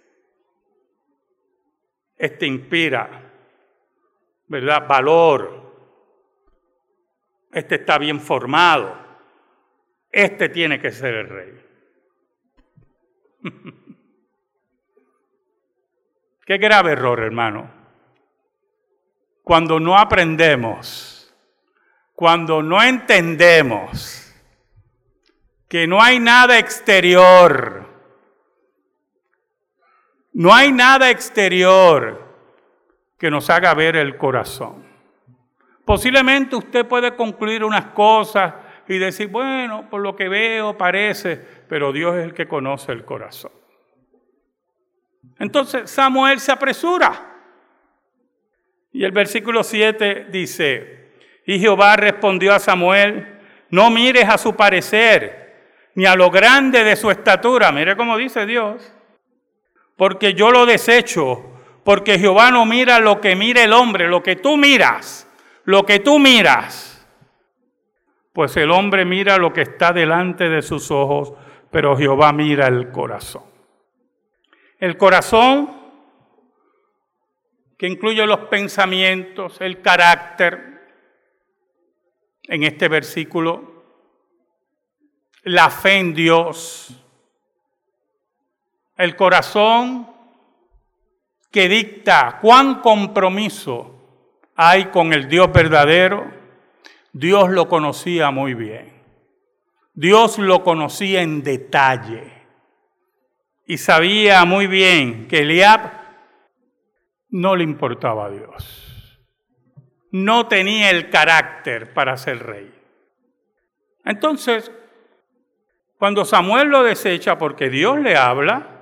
Este 2.17 2.47
inspira, 2.47 3.31
¿verdad? 4.49 4.87
Valor. 4.87 5.65
Este 7.53 7.77
está 7.77 7.99
bien 7.99 8.21
formado. 8.21 8.97
Este 10.11 10.49
tiene 10.49 10.81
que 10.81 10.93
ser 10.93 11.15
el 11.15 11.29
rey. 11.29 11.65
Qué 16.47 16.59
grave 16.59 16.93
error, 16.93 17.21
hermano. 17.21 17.71
Cuando 19.43 19.81
no 19.81 19.99
aprendemos, 19.99 21.35
cuando 22.15 22.63
no 22.63 22.83
entendemos 22.83 24.35
que 25.69 25.87
no 25.87 26.03
hay 26.03 26.21
nada 26.21 26.59
exterior, 26.59 27.84
no 30.35 30.53
hay 30.53 30.73
nada 30.73 31.11
exterior 31.11 32.23
que 33.19 33.31
nos 33.31 33.49
haga 33.51 33.73
ver 33.73 33.97
el 33.97 34.17
corazón. 34.17 34.85
Posiblemente 35.85 36.57
usted 36.57 36.87
puede 36.87 37.15
concluir 37.15 37.63
unas 37.63 37.87
cosas 37.87 38.53
y 38.89 38.99
decir, 38.99 39.29
bueno, 39.29 39.89
por 39.89 40.01
lo 40.01 40.17
que 40.17 40.29
veo 40.29 40.77
parece, 40.77 41.37
pero 41.69 41.93
Dios 41.93 42.17
es 42.17 42.25
el 42.25 42.35
que 42.35 42.49
conoce 42.49 42.93
el 42.93 43.05
corazón. 43.05 43.53
Entonces 45.39 45.91
Samuel 45.91 46.41
se 46.41 46.53
apresura. 46.53 47.31
Y 48.93 49.05
el 49.05 49.13
versículo 49.13 49.63
7 49.63 50.27
dice, 50.31 51.13
y 51.47 51.59
Jehová 51.61 51.97
respondió 51.97 52.55
a 52.55 52.59
Samuel, 52.59 53.41
no 53.71 53.91
mires 53.91 54.29
a 54.29 54.39
su 54.39 54.55
parecer, 54.55 55.91
ni 55.95 56.07
a 56.07 56.17
lo 56.17 56.31
grande 56.31 56.83
de 56.83 56.97
su 56.97 57.11
estatura. 57.11 57.71
Mire 57.71 57.97
cómo 57.97 58.17
dice 58.17 58.47
Dios. 58.47 58.94
Porque 59.97 60.35
yo 60.35 60.51
lo 60.51 60.67
desecho, 60.67 61.43
porque 61.85 62.19
Jehová 62.19 62.51
no 62.51 62.65
mira 62.67 62.99
lo 62.99 63.21
que 63.21 63.37
mira 63.37 63.63
el 63.63 63.73
hombre, 63.73 64.09
lo 64.09 64.23
que 64.23 64.37
tú 64.37 64.57
miras, 64.57 65.29
lo 65.65 65.85
que 65.85 66.01
tú 66.01 66.19
miras. 66.19 67.07
Pues 68.33 68.57
el 68.57 68.71
hombre 68.71 69.05
mira 69.05 69.39
lo 69.39 69.53
que 69.53 69.63
está 69.63 69.93
delante 69.93 70.49
de 70.49 70.63
sus 70.63 70.91
ojos, 70.91 71.35
pero 71.71 71.97
Jehová 71.97 72.33
mira 72.33 72.67
el 72.67 72.91
corazón. 72.91 73.45
El 74.79 74.97
corazón, 74.97 75.71
que 77.79 77.87
incluye 77.87 78.27
los 78.27 78.41
pensamientos, 78.41 79.61
el 79.61 79.81
carácter, 79.81 80.75
en 82.49 82.63
este 82.63 82.89
versículo, 82.89 83.85
la 85.45 85.71
fe 85.71 85.99
en 85.99 86.15
Dios, 86.15 87.04
el 88.97 89.17
corazón 89.17 90.09
que 91.51 91.69
dicta 91.69 92.39
cuán 92.41 92.81
compromiso 92.81 93.95
hay 94.57 94.87
con 94.87 95.13
el 95.13 95.29
Dios 95.29 95.53
verdadero, 95.53 96.31
Dios 97.13 97.51
lo 97.51 97.69
conocía 97.69 98.31
muy 98.31 98.55
bien. 98.55 98.93
Dios 99.95 100.39
lo 100.39 100.65
conocía 100.65 101.23
en 101.23 101.45
detalle 101.45 102.33
y 103.67 103.79
sabía 103.79 104.45
muy 104.45 104.67
bien 104.67 105.29
que 105.29 105.41
Eliab 105.41 105.93
no 107.31 107.55
le 107.55 107.65
importaba 107.65 108.27
a 108.27 108.31
Dios. 108.31 109.21
No 110.11 110.47
tenía 110.47 110.91
el 110.91 111.11
carácter 111.11 111.95
para 111.95 112.17
ser 112.17 112.45
rey. 112.45 112.73
Entonces, 114.05 114.71
cuando 115.99 116.25
Samuel 116.25 116.69
lo 116.69 116.83
desecha 116.83 117.39
porque 117.39 117.71
Dios 117.71 117.99
le 117.99 118.17
habla, 118.17 118.74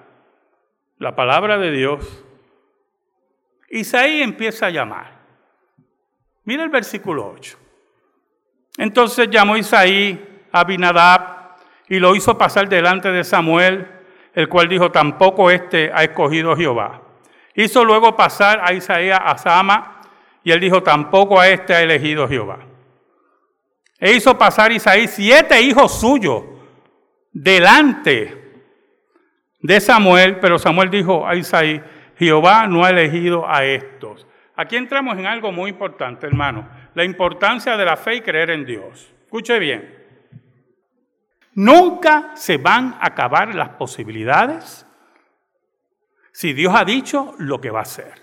la 1.02 1.16
palabra 1.16 1.58
de 1.58 1.72
Dios, 1.72 2.24
Isaí 3.68 4.22
empieza 4.22 4.66
a 4.66 4.70
llamar. 4.70 5.20
Mira 6.44 6.62
el 6.62 6.68
versículo 6.68 7.28
8. 7.34 7.58
Entonces 8.78 9.28
llamó 9.28 9.56
Isaí 9.56 10.46
a 10.52 10.60
Abinadab 10.60 11.56
y 11.88 11.98
lo 11.98 12.14
hizo 12.14 12.38
pasar 12.38 12.68
delante 12.68 13.10
de 13.10 13.24
Samuel 13.24 13.88
el 14.32 14.48
cual 14.48 14.68
dijo, 14.68 14.90
tampoco 14.92 15.50
este 15.50 15.90
ha 15.92 16.04
escogido 16.04 16.56
Jehová. 16.56 17.02
Hizo 17.54 17.84
luego 17.84 18.16
pasar 18.16 18.60
a 18.62 18.72
Isaías 18.72 19.20
a 19.22 19.36
Sama, 19.36 20.00
y 20.42 20.52
él 20.52 20.60
dijo, 20.60 20.82
tampoco 20.82 21.38
a 21.38 21.48
este 21.48 21.74
ha 21.74 21.82
elegido 21.82 22.26
Jehová. 22.26 22.60
E 23.98 24.12
hizo 24.12 24.38
pasar 24.38 24.72
Isaías 24.72 25.10
siete 25.10 25.60
hijos 25.60 26.00
suyos 26.00 26.44
delante 27.32 28.41
de 29.62 29.81
Samuel, 29.81 30.38
pero 30.40 30.59
Samuel 30.59 30.90
dijo 30.90 31.27
a 31.27 31.37
Isaías, 31.37 31.83
Jehová 32.18 32.66
no 32.66 32.85
ha 32.85 32.90
elegido 32.90 33.48
a 33.48 33.64
estos. 33.64 34.27
Aquí 34.57 34.77
entramos 34.77 35.16
en 35.16 35.27
algo 35.27 35.51
muy 35.51 35.70
importante, 35.70 36.27
hermano, 36.27 36.68
la 36.94 37.05
importancia 37.05 37.77
de 37.77 37.85
la 37.85 37.96
fe 37.96 38.16
y 38.16 38.20
creer 38.20 38.51
en 38.51 38.66
Dios. 38.66 39.11
Escuche 39.25 39.59
bien. 39.59 40.03
Nunca 41.55 42.33
se 42.35 42.59
van 42.59 42.96
a 43.01 43.07
acabar 43.07 43.55
las 43.55 43.70
posibilidades 43.70 44.87
si 46.33 46.53
Dios 46.53 46.75
ha 46.75 46.85
dicho 46.85 47.35
lo 47.38 47.61
que 47.61 47.70
va 47.70 47.81
a 47.81 47.83
hacer. 47.83 48.14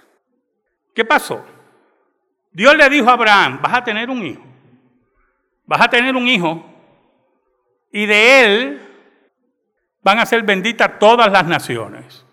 ¿Qué 0.93 1.05
pasó? 1.05 1.45
Dios 2.51 2.75
le 2.75 2.89
dijo 2.89 3.09
a 3.09 3.13
Abraham, 3.13 3.59
vas 3.61 3.73
a 3.73 3.83
tener 3.83 4.09
un 4.09 4.25
hijo. 4.25 4.43
Vas 5.65 5.81
a 5.81 5.89
tener 5.89 6.15
un 6.15 6.27
hijo 6.27 6.65
y 7.91 8.05
de 8.05 8.43
él 8.43 8.88
van 10.09 10.17
a 10.17 10.25
ser 10.25 10.41
benditas 10.41 10.97
todas 10.97 11.31
las 11.31 11.45
naciones. 11.45 12.25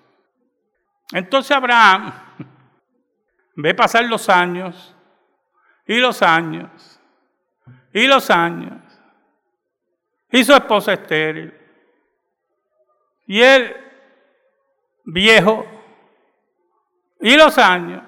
Entonces 1.12 1.54
Abraham 1.54 2.10
ve 3.54 3.74
pasar 3.74 4.06
los 4.06 4.30
años 4.30 4.96
y 5.86 5.98
los 5.98 6.22
años 6.22 6.98
y 7.92 8.06
los 8.06 8.30
años 8.30 8.80
y 10.30 10.42
su 10.42 10.54
esposa 10.54 10.94
estéril 10.94 11.52
y 13.26 13.42
él 13.42 13.76
viejo 15.04 15.66
y 17.20 17.36
los 17.36 17.58
años 17.58 18.02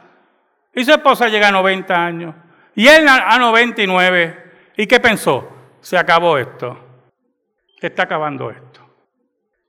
y 0.74 0.82
su 0.82 0.92
esposa 0.92 1.28
llega 1.28 1.48
a 1.48 1.52
90 1.52 1.94
años 1.94 2.34
y 2.74 2.88
él 2.88 3.06
a 3.06 3.38
99 3.38 4.72
y 4.78 4.86
qué 4.86 4.98
pensó 4.98 5.46
se 5.82 5.98
acabó 5.98 6.38
esto 6.38 7.04
se 7.78 7.88
está 7.88 8.04
acabando 8.04 8.50
esto 8.50 8.67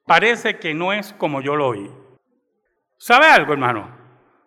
parece 0.10 0.58
que 0.58 0.74
no 0.74 0.92
es 0.92 1.14
como 1.14 1.40
yo 1.40 1.56
lo 1.56 1.68
oí 1.68 1.88
¿Sabe 2.98 3.28
algo, 3.28 3.54
hermano? 3.54 3.96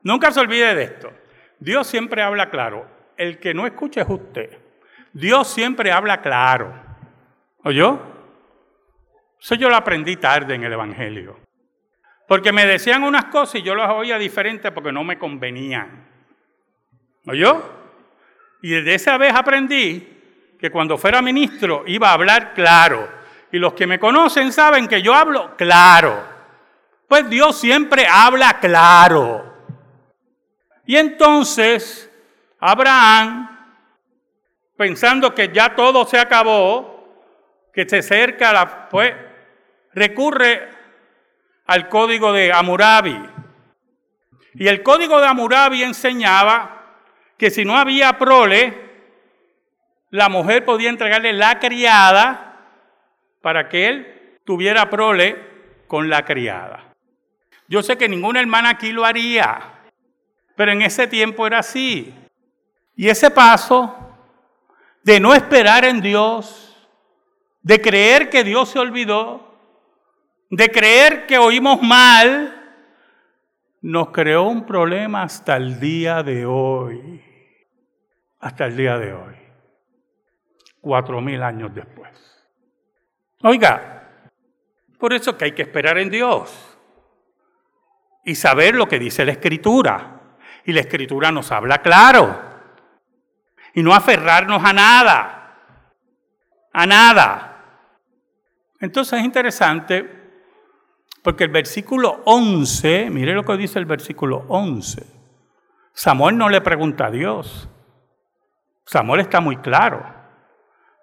Nunca 0.02 0.32
se 0.32 0.40
olvide 0.40 0.74
de 0.74 0.82
esto. 0.82 1.10
Dios 1.58 1.86
siempre 1.86 2.20
habla 2.20 2.50
claro. 2.50 2.86
El 3.16 3.38
que 3.38 3.54
no 3.54 3.64
escucha 3.64 4.02
es 4.02 4.10
usted. 4.10 4.58
Dios 5.12 5.48
siempre 5.48 5.90
habla 5.90 6.20
claro. 6.20 6.74
¿Oyó? 7.64 7.98
Eso 9.40 9.54
yo 9.54 9.70
lo 9.70 9.76
aprendí 9.76 10.16
tarde 10.16 10.54
en 10.54 10.64
el 10.64 10.72
Evangelio. 10.72 11.38
Porque 12.28 12.52
me 12.52 12.66
decían 12.66 13.04
unas 13.04 13.26
cosas 13.26 13.54
y 13.54 13.62
yo 13.62 13.74
las 13.74 13.88
oía 13.90 14.18
diferentes 14.18 14.70
porque 14.72 14.92
no 14.92 15.04
me 15.04 15.18
convenían. 15.18 16.08
¿Oyó? 17.26 17.62
Y 18.60 18.70
desde 18.70 18.94
esa 18.96 19.16
vez 19.16 19.32
aprendí 19.34 20.56
que 20.58 20.70
cuando 20.70 20.98
fuera 20.98 21.22
ministro 21.22 21.84
iba 21.86 22.10
a 22.10 22.14
hablar 22.14 22.52
claro. 22.52 23.21
Y 23.52 23.58
los 23.58 23.74
que 23.74 23.86
me 23.86 24.00
conocen 24.00 24.50
saben 24.50 24.88
que 24.88 25.02
yo 25.02 25.14
hablo 25.14 25.54
claro. 25.56 26.26
Pues 27.06 27.28
Dios 27.28 27.58
siempre 27.60 28.06
habla 28.06 28.58
claro. 28.60 29.52
Y 30.86 30.96
entonces 30.96 32.10
Abraham, 32.58 33.48
pensando 34.76 35.34
que 35.34 35.50
ya 35.52 35.74
todo 35.76 36.06
se 36.06 36.18
acabó, 36.18 37.26
que 37.74 37.86
se 37.86 37.98
acerca 37.98 38.52
la, 38.54 38.88
pues 38.88 39.12
recurre 39.92 40.70
al 41.66 41.90
código 41.90 42.32
de 42.32 42.52
Amurabi. 42.52 43.20
Y 44.54 44.66
el 44.66 44.82
código 44.82 45.20
de 45.20 45.26
Amurabi 45.26 45.82
enseñaba 45.82 47.00
que 47.36 47.50
si 47.50 47.66
no 47.66 47.76
había 47.76 48.16
prole, 48.16 48.92
la 50.08 50.30
mujer 50.30 50.64
podía 50.64 50.88
entregarle 50.88 51.34
la 51.34 51.58
criada 51.58 52.51
para 53.42 53.68
que 53.68 53.88
él 53.88 54.40
tuviera 54.44 54.88
prole 54.88 55.36
con 55.86 56.08
la 56.08 56.24
criada. 56.24 56.94
Yo 57.68 57.82
sé 57.82 57.98
que 57.98 58.08
ninguna 58.08 58.40
hermana 58.40 58.70
aquí 58.70 58.92
lo 58.92 59.04
haría, 59.04 59.58
pero 60.56 60.72
en 60.72 60.82
ese 60.82 61.06
tiempo 61.06 61.46
era 61.46 61.58
así. 61.58 62.14
Y 62.96 63.08
ese 63.08 63.30
paso 63.30 63.94
de 65.02 65.20
no 65.20 65.34
esperar 65.34 65.84
en 65.84 66.00
Dios, 66.00 66.88
de 67.62 67.80
creer 67.80 68.30
que 68.30 68.44
Dios 68.44 68.70
se 68.70 68.78
olvidó, 68.78 69.58
de 70.50 70.70
creer 70.70 71.26
que 71.26 71.38
oímos 71.38 71.82
mal, 71.82 72.58
nos 73.80 74.10
creó 74.10 74.44
un 74.44 74.64
problema 74.64 75.22
hasta 75.22 75.56
el 75.56 75.80
día 75.80 76.22
de 76.22 76.46
hoy. 76.46 77.22
Hasta 78.38 78.66
el 78.66 78.76
día 78.76 78.98
de 78.98 79.12
hoy. 79.12 79.34
Cuatro 80.80 81.20
mil 81.20 81.42
años 81.42 81.74
después. 81.74 82.31
Oiga, 83.42 83.92
por 84.98 85.12
eso 85.12 85.36
que 85.36 85.46
hay 85.46 85.52
que 85.52 85.62
esperar 85.62 85.98
en 85.98 86.10
Dios 86.10 86.72
y 88.24 88.34
saber 88.34 88.74
lo 88.74 88.86
que 88.86 88.98
dice 88.98 89.24
la 89.24 89.32
escritura. 89.32 90.20
Y 90.64 90.72
la 90.72 90.80
escritura 90.80 91.32
nos 91.32 91.50
habla 91.50 91.82
claro. 91.82 92.40
Y 93.74 93.82
no 93.82 93.94
aferrarnos 93.94 94.62
a 94.64 94.72
nada. 94.72 95.58
A 96.72 96.86
nada. 96.86 97.48
Entonces 98.80 99.18
es 99.18 99.24
interesante 99.24 100.22
porque 101.22 101.44
el 101.44 101.50
versículo 101.50 102.22
11, 102.24 103.10
mire 103.10 103.34
lo 103.34 103.44
que 103.44 103.56
dice 103.56 103.78
el 103.78 103.86
versículo 103.86 104.44
11. 104.48 105.04
Samuel 105.92 106.36
no 106.36 106.48
le 106.48 106.60
pregunta 106.60 107.06
a 107.06 107.10
Dios. 107.10 107.68
Samuel 108.84 109.20
está 109.20 109.40
muy 109.40 109.56
claro. 109.56 110.21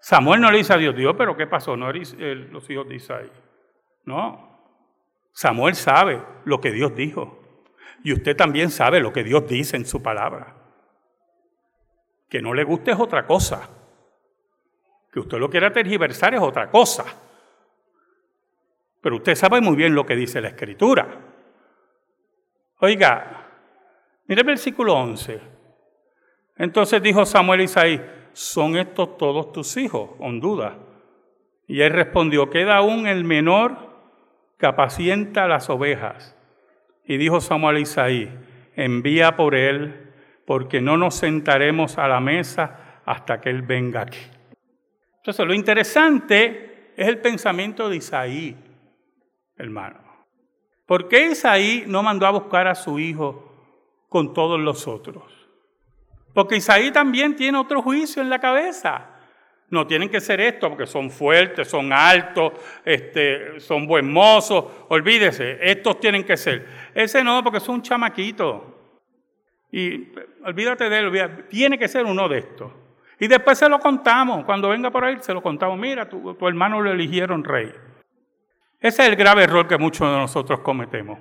Samuel 0.02 0.42
no 0.42 0.52
le 0.52 0.60
dice 0.60 0.74
a 0.74 0.78
Dios, 0.78 0.96
Dios, 0.96 1.16
pero 1.18 1.36
¿qué 1.36 1.48
pasó? 1.48 1.76
No 1.76 1.90
eres 1.90 2.14
los 2.18 2.70
hijos 2.70 2.88
de 2.88 2.96
Isaí. 2.96 3.32
No. 4.06 4.50
Samuel 5.32 5.76
sabe 5.76 6.22
lo 6.46 6.60
que 6.62 6.72
Dios 6.72 6.96
dijo. 6.96 7.40
Y 8.04 8.14
usted 8.14 8.36
también 8.36 8.72
sabe 8.72 9.00
lo 9.00 9.12
que 9.12 9.24
Dios 9.24 9.48
dice 9.48 9.76
en 9.76 9.86
su 9.86 10.02
palabra. 10.02 10.56
Que 12.30 12.42
no 12.42 12.54
le 12.54 12.64
guste 12.64 12.92
es 12.92 13.00
otra 13.00 13.26
cosa. 13.26 13.70
Que 15.12 15.20
usted 15.20 15.38
lo 15.38 15.50
quiera 15.50 15.72
tergiversar 15.72 16.34
es 16.34 16.42
otra 16.42 16.70
cosa. 16.70 17.06
Pero 19.02 19.18
usted 19.18 19.36
sabe 19.36 19.62
muy 19.62 19.76
bien 19.76 19.96
lo 19.96 20.06
que 20.06 20.16
dice 20.16 20.42
la 20.42 20.50
Escritura. 20.50 21.08
Oiga, 22.80 23.48
mire 24.28 24.42
el 24.42 24.48
versículo 24.48 24.94
11. 24.94 25.42
Entonces 26.58 27.02
dijo 27.02 27.26
Samuel 27.26 27.62
a 27.62 27.64
Isaí, 27.64 28.02
¿son 28.34 28.78
estos 28.78 29.18
todos 29.18 29.52
tus 29.52 29.78
hijos? 29.78 30.12
Con 30.18 30.40
duda. 30.40 30.78
Y 31.68 31.82
él 31.82 31.94
respondió, 31.94 32.50
queda 32.50 32.78
aún 32.78 33.08
el 33.08 33.24
menor 33.24 33.78
que 34.58 34.66
apacienta 34.66 35.48
las 35.48 35.70
ovejas. 35.70 36.36
Y 37.06 37.18
dijo 37.18 37.42
Samuel 37.42 37.78
a 37.78 37.80
Isaí, 37.80 38.30
envía 38.76 39.36
por 39.36 39.56
él, 39.56 40.12
porque 40.46 40.82
no 40.82 40.98
nos 40.98 41.16
sentaremos 41.16 41.98
a 41.98 42.08
la 42.08 42.20
mesa 42.20 43.02
hasta 43.06 43.40
que 43.40 43.50
él 43.50 43.62
venga 43.62 44.02
aquí. 44.02 44.20
Entonces, 45.18 45.46
lo 45.46 45.54
interesante 45.54 46.94
es 46.96 47.08
el 47.08 47.20
pensamiento 47.20 47.88
de 47.88 47.98
Isaí, 47.98 48.56
hermano. 49.58 50.00
¿Por 50.86 51.08
qué 51.08 51.28
Isaí 51.28 51.84
no 51.88 52.02
mandó 52.02 52.26
a 52.26 52.32
buscar 52.32 52.68
a 52.68 52.74
su 52.74 53.00
hijo 53.00 53.54
con 54.10 54.34
todos 54.34 54.60
los 54.60 54.88
otros? 54.88 55.39
Porque 56.34 56.58
Isaí 56.58 56.92
también 56.92 57.36
tiene 57.36 57.58
otro 57.58 57.82
juicio 57.82 58.22
en 58.22 58.30
la 58.30 58.40
cabeza. 58.40 59.06
No 59.70 59.86
tienen 59.86 60.10
que 60.10 60.20
ser 60.20 60.42
esto 60.42 60.70
porque 60.70 60.88
son 60.88 61.12
fuertes, 61.12 61.68
son 61.68 61.94
altos, 61.94 62.54
este, 62.84 63.60
son 63.60 63.86
buen 63.86 64.12
mozos. 64.12 64.66
Olvídese, 64.90 65.58
estos 65.62 66.00
tienen 66.00 66.24
que 66.24 66.38
ser. 66.38 66.66
Ese 66.96 67.24
no, 67.24 67.44
porque 67.44 67.60
es 67.60 67.70
un 67.70 67.82
chamaquito. 67.82 68.76
Y 69.72 70.10
olvídate 70.44 70.90
de 70.90 71.00
él, 71.00 71.46
tiene 71.50 71.78
que 71.78 71.88
ser 71.88 72.06
uno 72.06 72.28
de 72.28 72.40
estos. 72.40 72.72
Y 73.20 73.28
después 73.28 73.58
se 73.60 73.70
lo 73.70 73.80
contamos, 73.80 74.46
cuando 74.46 74.70
venga 74.70 74.90
por 74.90 75.04
ahí 75.04 75.18
se 75.20 75.34
lo 75.34 75.44
contamos, 75.44 75.78
mira, 75.78 76.08
tu, 76.08 76.34
tu 76.34 76.48
hermano 76.48 76.82
lo 76.82 76.92
eligieron 76.92 77.44
rey. 77.44 77.72
Ese 78.80 79.04
es 79.04 79.10
el 79.10 79.16
grave 79.18 79.44
error 79.44 79.68
que 79.68 79.78
muchos 79.78 80.10
de 80.10 80.18
nosotros 80.18 80.62
cometemos. 80.62 81.20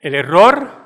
El 0.00 0.14
error 0.14 0.83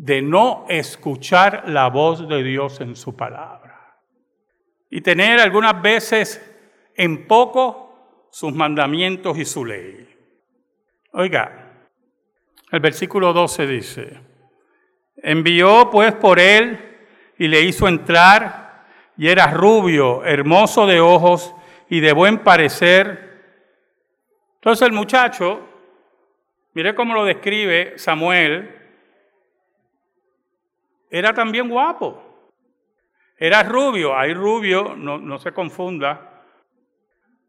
de 0.00 0.22
no 0.22 0.64
escuchar 0.70 1.64
la 1.68 1.90
voz 1.90 2.26
de 2.26 2.42
Dios 2.42 2.80
en 2.80 2.96
su 2.96 3.14
palabra 3.14 3.98
y 4.88 5.02
tener 5.02 5.38
algunas 5.38 5.82
veces 5.82 6.40
en 6.96 7.26
poco 7.26 8.26
sus 8.30 8.54
mandamientos 8.54 9.36
y 9.36 9.44
su 9.44 9.62
ley. 9.62 10.08
Oiga, 11.12 11.84
el 12.72 12.80
versículo 12.80 13.34
12 13.34 13.66
dice, 13.66 14.20
envió 15.16 15.90
pues 15.90 16.14
por 16.14 16.40
él 16.40 16.78
y 17.36 17.48
le 17.48 17.60
hizo 17.60 17.86
entrar 17.86 18.86
y 19.18 19.28
era 19.28 19.48
rubio, 19.48 20.24
hermoso 20.24 20.86
de 20.86 20.98
ojos 21.00 21.54
y 21.90 22.00
de 22.00 22.14
buen 22.14 22.38
parecer. 22.38 23.42
Entonces 24.54 24.86
el 24.86 24.94
muchacho, 24.94 25.60
mire 26.72 26.94
cómo 26.94 27.12
lo 27.12 27.26
describe 27.26 27.98
Samuel, 27.98 28.79
era 31.10 31.34
también 31.34 31.68
guapo. 31.68 32.22
Era 33.36 33.62
rubio, 33.62 34.16
hay 34.16 34.34
rubio, 34.34 34.94
no, 34.96 35.38
se 35.38 35.52
confunda. 35.52 36.44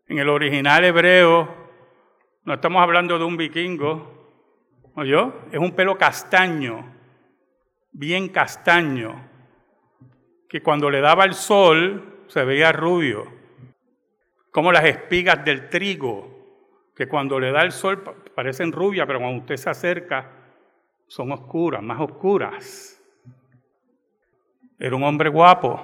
En 0.08 0.20
el 0.20 0.30
original 0.30 0.84
hebreo 0.84 1.48
no 2.44 2.54
estamos 2.54 2.82
hablando 2.82 3.20
de 3.20 3.26
un 3.26 3.38
vikingo, 3.38 4.32
¿oyó? 4.96 5.34
Es 5.52 5.60
un 5.60 5.72
pelo 5.72 5.98
castaño, 5.98 6.96
bien 7.92 8.30
castaño, 8.30 9.30
que 10.50 10.62
cuando 10.62 10.90
le 10.90 11.02
daba 11.02 11.26
el 11.26 11.34
sol 11.34 12.24
se 12.28 12.44
veía 12.46 12.72
rubio, 12.72 13.28
como 14.50 14.72
las 14.72 14.86
espigas 14.86 15.44
del 15.46 15.70
trigo, 15.70 16.32
que 16.96 17.08
cuando 17.08 17.40
le 17.40 17.52
da 17.52 17.62
el 17.64 17.72
sol 17.72 18.04
parecen 18.36 18.72
rubias, 18.72 19.06
pero 19.08 19.20
cuando 19.20 19.42
usted 19.42 19.58
se 19.58 19.70
acerca 19.70 20.32
son 21.08 21.32
oscuras, 21.32 21.84
más 21.84 22.00
oscuras. 22.00 22.91
Era 24.82 24.96
un 24.96 25.04
hombre 25.04 25.30
guapo. 25.30 25.80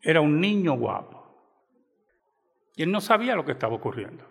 Era 0.00 0.22
un 0.22 0.40
niño 0.40 0.72
guapo. 0.72 1.20
Y 2.76 2.82
él 2.82 2.90
no 2.90 3.02
sabía 3.02 3.36
lo 3.36 3.44
que 3.44 3.52
estaba 3.52 3.74
ocurriendo. 3.74 4.24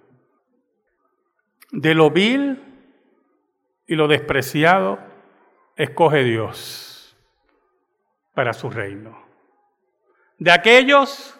De 1.72 1.93
lo 1.93 2.10
vil 2.10 2.63
y 3.86 3.95
lo 3.95 4.08
despreciado, 4.08 4.98
escoge 5.76 6.24
Dios 6.24 7.15
para 8.34 8.54
su 8.54 8.72
reino. 8.72 9.15
De 10.39 10.50
aquellos 10.52 11.39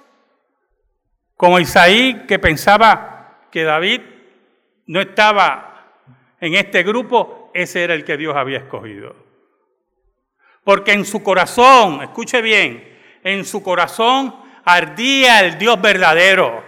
como 1.36 1.60
Isaí 1.60 2.28
que 2.28 2.38
pensaba 2.38 3.48
que 3.50 3.64
David 3.64 4.02
no 4.86 5.02
estaba 5.02 5.96
en 6.40 6.54
este 6.54 6.84
grupo, 6.84 7.50
ese 7.56 7.84
era 7.84 7.96
el 7.96 8.06
que 8.06 8.18
Dios 8.18 8.36
había 8.36 8.60
escogido. 8.60 9.29
Porque 10.70 10.94
en 10.94 11.04
su 11.04 11.24
corazón, 11.24 12.04
escuche 12.04 12.44
bien, 12.44 12.96
en 13.24 13.44
su 13.44 13.64
corazón 13.64 14.36
ardía 14.64 15.40
el 15.40 15.58
Dios 15.58 15.82
verdadero. 15.82 16.64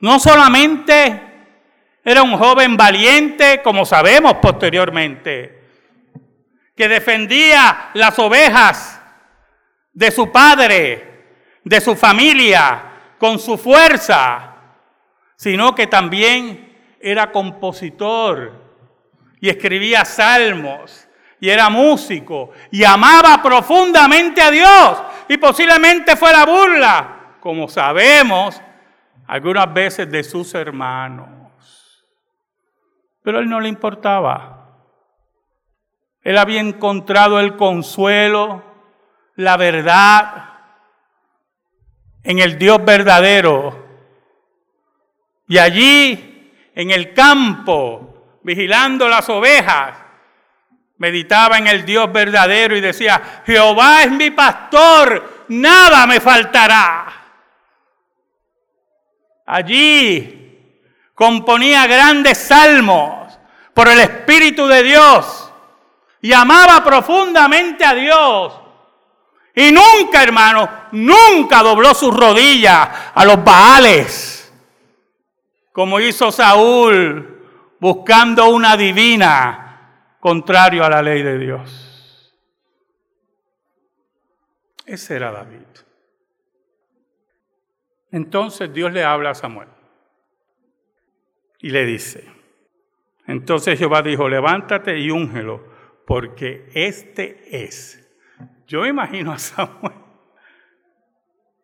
No 0.00 0.18
solamente 0.18 1.20
era 2.02 2.22
un 2.22 2.38
joven 2.38 2.78
valiente, 2.78 3.60
como 3.60 3.84
sabemos 3.84 4.36
posteriormente, 4.40 5.68
que 6.74 6.88
defendía 6.88 7.90
las 7.92 8.18
ovejas 8.18 8.98
de 9.92 10.10
su 10.10 10.32
padre, 10.32 11.26
de 11.62 11.78
su 11.78 11.94
familia, 11.94 12.84
con 13.18 13.38
su 13.38 13.58
fuerza, 13.58 14.54
sino 15.36 15.74
que 15.74 15.88
también 15.88 16.96
era 17.02 17.30
compositor 17.30 18.50
y 19.42 19.50
escribía 19.50 20.06
salmos 20.06 21.06
y 21.42 21.50
era 21.50 21.68
músico 21.68 22.52
y 22.70 22.84
amaba 22.84 23.42
profundamente 23.42 24.40
a 24.40 24.52
Dios 24.52 25.02
y 25.26 25.38
posiblemente 25.38 26.14
fue 26.14 26.30
la 26.30 26.46
burla, 26.46 27.36
como 27.40 27.66
sabemos, 27.66 28.62
algunas 29.26 29.74
veces 29.74 30.08
de 30.08 30.22
sus 30.22 30.54
hermanos. 30.54 32.06
Pero 33.24 33.38
a 33.38 33.40
él 33.40 33.48
no 33.48 33.58
le 33.58 33.68
importaba. 33.68 34.68
Él 36.22 36.38
había 36.38 36.60
encontrado 36.60 37.40
el 37.40 37.56
consuelo, 37.56 38.62
la 39.34 39.56
verdad 39.56 40.48
en 42.22 42.38
el 42.38 42.56
Dios 42.56 42.84
verdadero. 42.84 43.84
Y 45.48 45.58
allí, 45.58 46.52
en 46.72 46.92
el 46.92 47.12
campo, 47.12 48.38
vigilando 48.44 49.08
las 49.08 49.28
ovejas, 49.28 50.01
meditaba 51.02 51.58
en 51.58 51.66
el 51.66 51.84
Dios 51.84 52.12
verdadero 52.12 52.76
y 52.76 52.80
decía, 52.80 53.42
Jehová 53.44 54.04
es 54.04 54.12
mi 54.12 54.30
pastor, 54.30 55.46
nada 55.48 56.06
me 56.06 56.20
faltará. 56.20 57.12
Allí 59.44 60.78
componía 61.12 61.88
grandes 61.88 62.38
salmos 62.38 63.36
por 63.74 63.88
el 63.88 63.98
Espíritu 63.98 64.68
de 64.68 64.84
Dios 64.84 65.52
y 66.20 66.32
amaba 66.32 66.84
profundamente 66.84 67.84
a 67.84 67.94
Dios. 67.94 68.52
Y 69.56 69.72
nunca, 69.72 70.22
hermano, 70.22 70.68
nunca 70.92 71.64
dobló 71.64 71.94
sus 71.94 72.16
rodillas 72.16 72.88
a 73.12 73.24
los 73.24 73.42
Baales, 73.42 74.52
como 75.72 75.98
hizo 75.98 76.30
Saúl 76.30 77.44
buscando 77.80 78.50
una 78.50 78.76
divina 78.76 79.61
contrario 80.22 80.84
a 80.84 80.88
la 80.88 81.02
ley 81.02 81.20
de 81.24 81.36
Dios. 81.36 82.32
Ese 84.86 85.16
era 85.16 85.32
David. 85.32 85.66
Entonces 88.12 88.72
Dios 88.72 88.92
le 88.92 89.02
habla 89.02 89.30
a 89.30 89.34
Samuel 89.34 89.68
y 91.58 91.70
le 91.70 91.84
dice, 91.84 92.24
entonces 93.26 93.76
Jehová 93.76 94.02
dijo, 94.02 94.28
levántate 94.28 94.96
y 94.96 95.10
úngelo, 95.10 95.66
porque 96.06 96.70
este 96.72 97.64
es. 97.64 98.08
Yo 98.68 98.86
imagino 98.86 99.32
a 99.32 99.38
Samuel, 99.38 99.96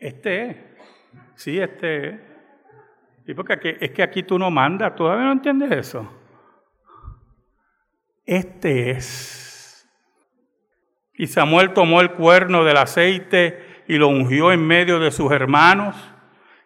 este 0.00 0.46
es, 0.46 0.56
sí, 1.36 1.60
este 1.60 2.08
es. 2.08 2.20
Y 3.24 3.34
porque 3.34 3.76
es 3.80 3.90
que 3.92 4.02
aquí 4.02 4.24
tú 4.24 4.36
no 4.36 4.50
mandas, 4.50 4.96
¿todavía 4.96 5.26
no 5.26 5.32
entiendes 5.32 5.70
eso? 5.70 6.18
Este 8.28 8.90
es. 8.90 9.88
Y 11.14 11.28
Samuel 11.28 11.72
tomó 11.72 12.02
el 12.02 12.10
cuerno 12.10 12.62
del 12.62 12.76
aceite 12.76 13.82
y 13.88 13.96
lo 13.96 14.08
ungió 14.08 14.52
en 14.52 14.66
medio 14.66 14.98
de 15.00 15.10
sus 15.10 15.32
hermanos 15.32 15.96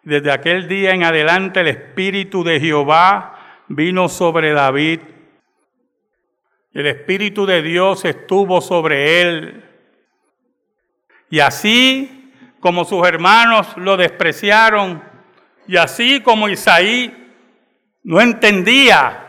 desde 0.03 0.29
aquel 0.29 0.67
día 0.67 0.91
en 0.91 1.05
adelante 1.05 1.61
el 1.61 1.69
Espíritu 1.69 2.43
de 2.43 2.59
Jehová 2.59 3.63
vino 3.69 4.09
sobre 4.09 4.51
David. 4.51 4.99
El 6.73 6.87
Espíritu 6.87 7.45
de 7.45 7.61
Dios 7.61 8.03
estuvo 8.03 8.59
sobre 8.59 9.21
él. 9.21 9.63
Y 11.29 11.39
así 11.39 12.33
como 12.59 12.83
sus 12.83 13.07
hermanos 13.07 13.77
lo 13.77 13.95
despreciaron, 13.95 15.01
y 15.65 15.77
así 15.77 16.19
como 16.19 16.49
Isaí 16.49 17.31
no 18.03 18.19
entendía, 18.19 19.22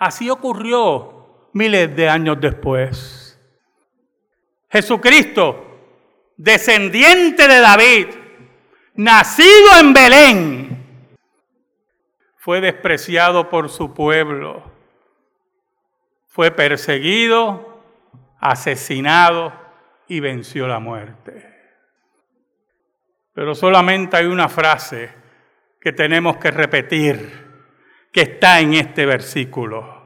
así 0.00 0.30
ocurrió 0.30 1.48
miles 1.52 1.94
de 1.94 2.08
años 2.08 2.40
después. 2.40 3.38
Jesucristo, 4.70 5.66
descendiente 6.36 7.46
de 7.46 7.60
David, 7.60 8.06
nacido 8.94 9.78
en 9.78 9.92
Belén, 9.92 11.16
fue 12.36 12.62
despreciado 12.62 13.50
por 13.50 13.68
su 13.68 13.92
pueblo, 13.92 14.62
fue 16.28 16.50
perseguido, 16.50 17.82
asesinado 18.40 19.52
y 20.08 20.20
venció 20.20 20.66
la 20.66 20.78
muerte. 20.78 21.46
Pero 23.34 23.54
solamente 23.54 24.16
hay 24.16 24.26
una 24.26 24.48
frase 24.48 25.10
que 25.78 25.92
tenemos 25.92 26.38
que 26.38 26.50
repetir, 26.50 27.49
que 28.12 28.22
está 28.22 28.60
en 28.60 28.74
este 28.74 29.06
versículo. 29.06 30.00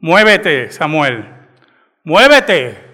Muévete, 0.00 0.70
Samuel, 0.70 1.24
muévete. 2.04 2.86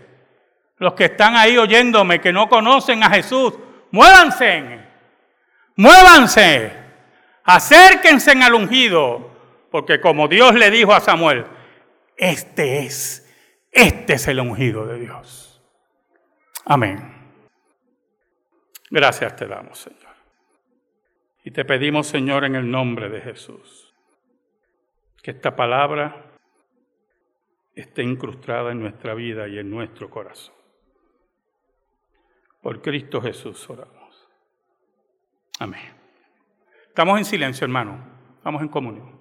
Los 0.78 0.94
que 0.94 1.04
están 1.04 1.36
ahí 1.36 1.56
oyéndome, 1.56 2.20
que 2.20 2.32
no 2.32 2.48
conocen 2.48 3.02
a 3.02 3.10
Jesús, 3.10 3.54
muévanse 3.90 4.84
muévanse, 5.76 6.72
acérquense 7.44 8.32
al 8.32 8.54
ungido, 8.54 9.30
porque 9.70 10.00
como 10.00 10.28
Dios 10.28 10.54
le 10.54 10.70
dijo 10.70 10.92
a 10.92 11.00
Samuel, 11.00 11.46
este 12.16 12.80
es, 12.80 13.28
este 13.72 14.14
es 14.14 14.28
el 14.28 14.40
ungido 14.40 14.86
de 14.86 14.98
Dios. 14.98 15.62
Amén. 16.64 17.12
Gracias 18.90 19.34
te 19.36 19.46
damos, 19.46 19.78
Señor. 19.78 20.14
Y 21.44 21.50
te 21.50 21.64
pedimos, 21.64 22.06
Señor, 22.06 22.44
en 22.44 22.54
el 22.54 22.70
nombre 22.70 23.08
de 23.08 23.20
Jesús, 23.20 23.83
que 25.24 25.30
esta 25.30 25.56
palabra 25.56 26.36
esté 27.74 28.02
incrustada 28.02 28.72
en 28.72 28.80
nuestra 28.80 29.14
vida 29.14 29.48
y 29.48 29.58
en 29.58 29.70
nuestro 29.70 30.10
corazón. 30.10 30.54
Por 32.60 32.82
Cristo 32.82 33.22
Jesús 33.22 33.70
oramos. 33.70 34.28
Amén. 35.58 35.80
Estamos 36.88 37.16
en 37.16 37.24
silencio, 37.24 37.64
hermano. 37.64 38.04
Estamos 38.36 38.60
en 38.60 38.68
comunión. 38.68 39.18